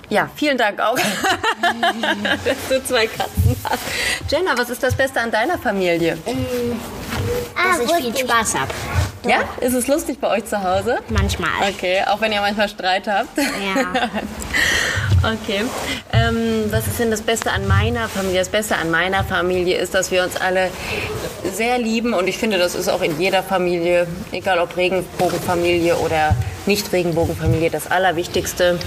Ja, 0.10 0.30
vielen 0.36 0.58
Dank 0.58 0.80
auch, 0.80 0.96
dass 2.46 2.58
du 2.70 2.84
zwei 2.84 3.08
Katzen 3.08 3.56
hast. 3.64 3.82
Jenna, 4.30 4.58
was 4.58 4.70
ist 4.70 4.84
das 4.84 4.96
Beste 4.96 5.20
an 5.20 5.32
deiner 5.32 5.58
Familie? 5.58 6.18
Dass 7.56 7.80
ich 7.80 8.14
viel 8.14 8.18
Spaß 8.18 8.56
habe. 8.56 8.72
Ja? 9.28 9.40
Ist 9.62 9.74
es 9.74 9.88
lustig 9.88 10.20
bei 10.20 10.30
euch 10.30 10.46
zu 10.46 10.62
Hause? 10.62 11.00
Manchmal. 11.10 11.50
Okay, 11.70 12.04
auch 12.08 12.20
wenn 12.22 12.32
ihr 12.32 12.42
manchmal 12.42 12.70
Streit 12.70 13.08
habt. 13.08 13.38
Ja. 13.38 14.10
Okay. 15.24 15.62
Ähm, 16.12 16.66
was 16.70 16.86
ist 16.86 17.00
denn 17.00 17.10
das 17.10 17.22
Beste 17.22 17.50
an 17.50 17.66
meiner 17.66 18.10
Familie? 18.10 18.40
Das 18.40 18.50
Beste 18.50 18.76
an 18.76 18.92
meiner 18.92 19.24
Familie 19.24 19.78
ist, 19.78 19.94
dass 19.94 20.12
wir 20.12 20.22
uns 20.22 20.36
alle 20.36 20.70
sehr 21.54 21.78
lieben 21.78 22.14
und 22.14 22.28
ich 22.28 22.38
finde, 22.38 22.58
das 22.58 22.76
ist 22.76 22.90
auch 22.90 23.02
in 23.02 23.20
jeder 23.20 23.44
Familie, 23.44 24.08
egal 24.32 24.60
ob 24.60 24.76
Regenbogenfamilie 24.76 25.96
oder 25.98 26.36
nicht-Regenbogenfamilie, 26.66 27.70
das 27.70 27.90
Allerwichtigste. 27.90 28.80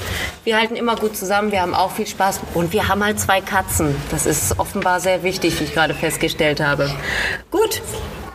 Wir 0.45 0.59
halten 0.59 0.77
immer 0.77 0.97
gut 0.97 1.17
zusammen, 1.17 1.53
wir 1.53 1.63
haben 1.63 1.75
auch 1.75 1.93
viel 1.93 2.07
Spaß 2.07 2.41
und 2.55 2.73
wir 2.73 2.89
haben 2.89 3.05
halt 3.05 3.21
zwei 3.21 3.41
Katzen. 3.41 3.95
Das 4.11 4.27
ist 4.27 4.59
offenbar 4.59 5.01
sehr 5.01 5.23
wichtig, 5.23 5.59
wie 5.61 5.65
ich 5.65 5.75
gerade 5.75 5.95
festgestellt 5.95 6.61
habe. 6.61 6.91
Gut, 7.51 7.83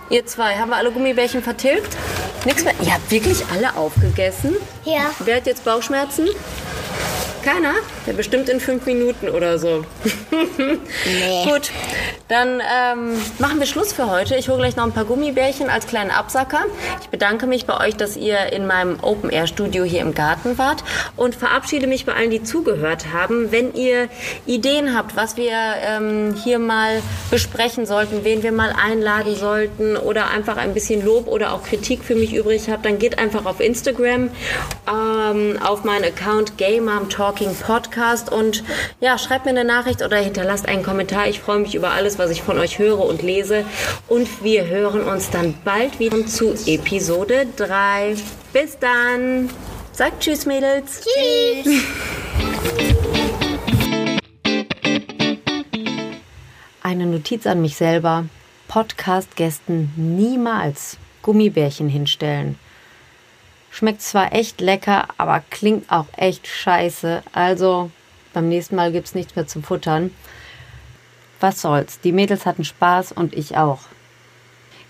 ihr 0.10 0.26
zwei, 0.26 0.56
haben 0.56 0.70
wir 0.70 0.78
alle 0.78 0.92
Gummibärchen 0.92 1.42
vertilgt? 1.44 1.98
Nichts 2.46 2.64
mehr? 2.64 2.74
Ihr 2.82 2.94
habt 2.94 3.12
wirklich 3.12 3.44
alle 3.54 3.76
aufgegessen? 3.76 4.56
Ja. 4.86 5.12
Wer 5.20 5.38
hat 5.38 5.46
jetzt 5.46 5.64
Bauchschmerzen? 5.64 6.28
Keiner? 7.44 7.74
Ja, 8.06 8.14
bestimmt 8.14 8.50
in 8.50 8.60
fünf 8.60 8.86
Minuten 8.86 9.30
oder 9.30 9.58
so. 9.58 9.84
Nee. 11.06 11.46
Gut, 11.46 11.72
dann 12.28 12.62
ähm, 12.62 13.14
machen 13.40 13.60
wir 13.60 13.66
Schluss 13.66 13.92
für 13.92 14.10
heute. 14.10 14.36
Ich 14.36 14.48
hole 14.50 14.60
gleich 14.60 14.76
noch 14.76 14.84
ein 14.86 14.92
paar 14.92 15.06
Gummibärchen 15.06 15.70
als 15.70 15.88
kleinen 15.88 16.12
Absacker. 16.12 16.66
Ich 17.02 17.10
bedanke 17.10 17.48
mich 17.48 17.66
bei 17.66 17.80
euch, 17.86 17.96
dass 17.96 18.16
ihr 18.16 18.54
in 18.54 18.68
meinem 18.68 19.00
Open-Air-Studio 19.02 19.84
hier 19.84 20.02
im 20.02 20.14
Garten 20.14 20.58
wart 20.58 20.84
und 21.18 21.36
verabschiede 21.36 21.88
mich 21.88 22.06
bei 22.06 22.14
allen, 22.14 22.30
die 22.30 22.44
zugehört 22.44 23.08
haben. 23.12 23.52
Wenn 23.52 23.74
ihr 23.74 24.08
Ideen 24.46 24.96
habt, 24.96 25.16
was 25.16 25.36
wir 25.36 25.58
ähm, 25.86 26.36
hier 26.42 26.60
mal 26.60 27.02
besprechen 27.32 27.86
sollten, 27.86 28.24
wen 28.24 28.44
wir 28.44 28.52
mal 28.52 28.74
einladen 28.82 29.36
sollten 29.36 29.98
oder 29.98 30.30
einfach 30.30 30.58
ein 30.58 30.74
bisschen 30.74 31.04
Lob 31.04 31.28
oder 31.28 31.54
auch 31.54 31.64
Kritik 31.64 32.04
für 32.04 32.16
mich 32.16 32.34
übrig 32.34 32.70
habt, 32.70 32.86
dann 32.86 33.00
geht 33.00 33.20
einfach 33.20 33.46
auf 33.46 33.60
Instagram 33.60 34.30
ähm, 34.88 35.60
auf 35.62 35.84
meinen 35.84 36.06
Account 36.06 36.58
Gay 36.58 36.80
Mom 36.80 37.10
Talking 37.32 37.56
Podcast 37.56 38.30
und 38.30 38.62
ja, 39.00 39.18
schreibt 39.18 39.46
mir 39.46 39.52
eine 39.52 39.64
Nachricht 39.64 40.02
oder 40.02 40.18
hinterlasst 40.18 40.68
einen 40.68 40.84
Kommentar. 40.84 41.30
Ich 41.30 41.40
freue 41.40 41.60
mich 41.60 41.76
über 41.76 41.92
alles, 41.92 42.20
was 42.20 42.30
ich 42.30 42.42
von 42.42 42.60
euch 42.60 42.78
höre 42.78 43.00
und 43.00 43.22
lese. 43.22 43.64
Und 44.10 44.44
wir 44.44 44.66
hören 44.66 45.04
uns 45.04 45.30
dann 45.30 45.56
bald 45.64 45.98
wieder 45.98 46.26
zu 46.28 46.54
Episode 46.66 47.48
3. 47.56 48.18
Bis 48.52 48.78
dann. 48.80 49.50
Sagt 49.94 50.22
Tschüss, 50.22 50.46
Mädels. 50.46 51.06
Tschüss. 51.06 51.84
Eine 56.84 57.06
Notiz 57.06 57.48
an 57.48 57.62
mich 57.62 57.78
selber. 57.78 58.26
Podcast-Gästen 58.68 59.94
niemals 59.96 60.98
Gummibärchen 61.22 61.88
hinstellen. 61.88 62.60
Schmeckt 63.72 64.02
zwar 64.02 64.34
echt 64.34 64.62
lecker, 64.62 65.08
aber 65.18 65.42
klingt 65.50 65.92
auch 65.92 66.06
echt 66.18 66.46
scheiße. 66.46 67.24
Also 67.32 67.90
beim 68.34 68.50
nächsten 68.50 68.76
Mal 68.76 68.92
gibt's 68.92 69.16
nichts 69.16 69.36
mehr 69.36 69.48
zu 69.48 69.62
futtern. 69.62 70.12
Was 71.40 71.62
soll's? 71.62 72.00
Die 72.02 72.12
Mädels 72.12 72.46
hatten 72.46 72.66
Spaß 72.66 73.14
und 73.14 73.34
ich 73.34 73.58
auch. 73.58 73.80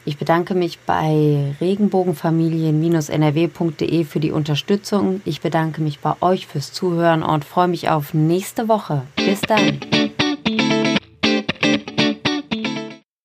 Ich 0.04 0.17
bedanke 0.17 0.56
mich 0.56 0.80
bei 0.80 1.56
regenbogenfamilien-nrw.de 1.62 4.04
für 4.04 4.20
die 4.20 4.32
Unterstützung. 4.32 5.22
Ich 5.26 5.41
bedanke 5.41 5.80
mich 5.82 6.00
bei 6.00 6.15
euch 6.22 6.48
fürs 6.48 6.74
Zuhören 6.74 7.22
und 7.22 7.46
freue 7.46 7.67
mich 7.67 7.89
auf 7.89 8.15
nächste 8.15 8.67
Woche. 8.67 9.04
Bis 9.15 9.41
dann. 9.41 9.80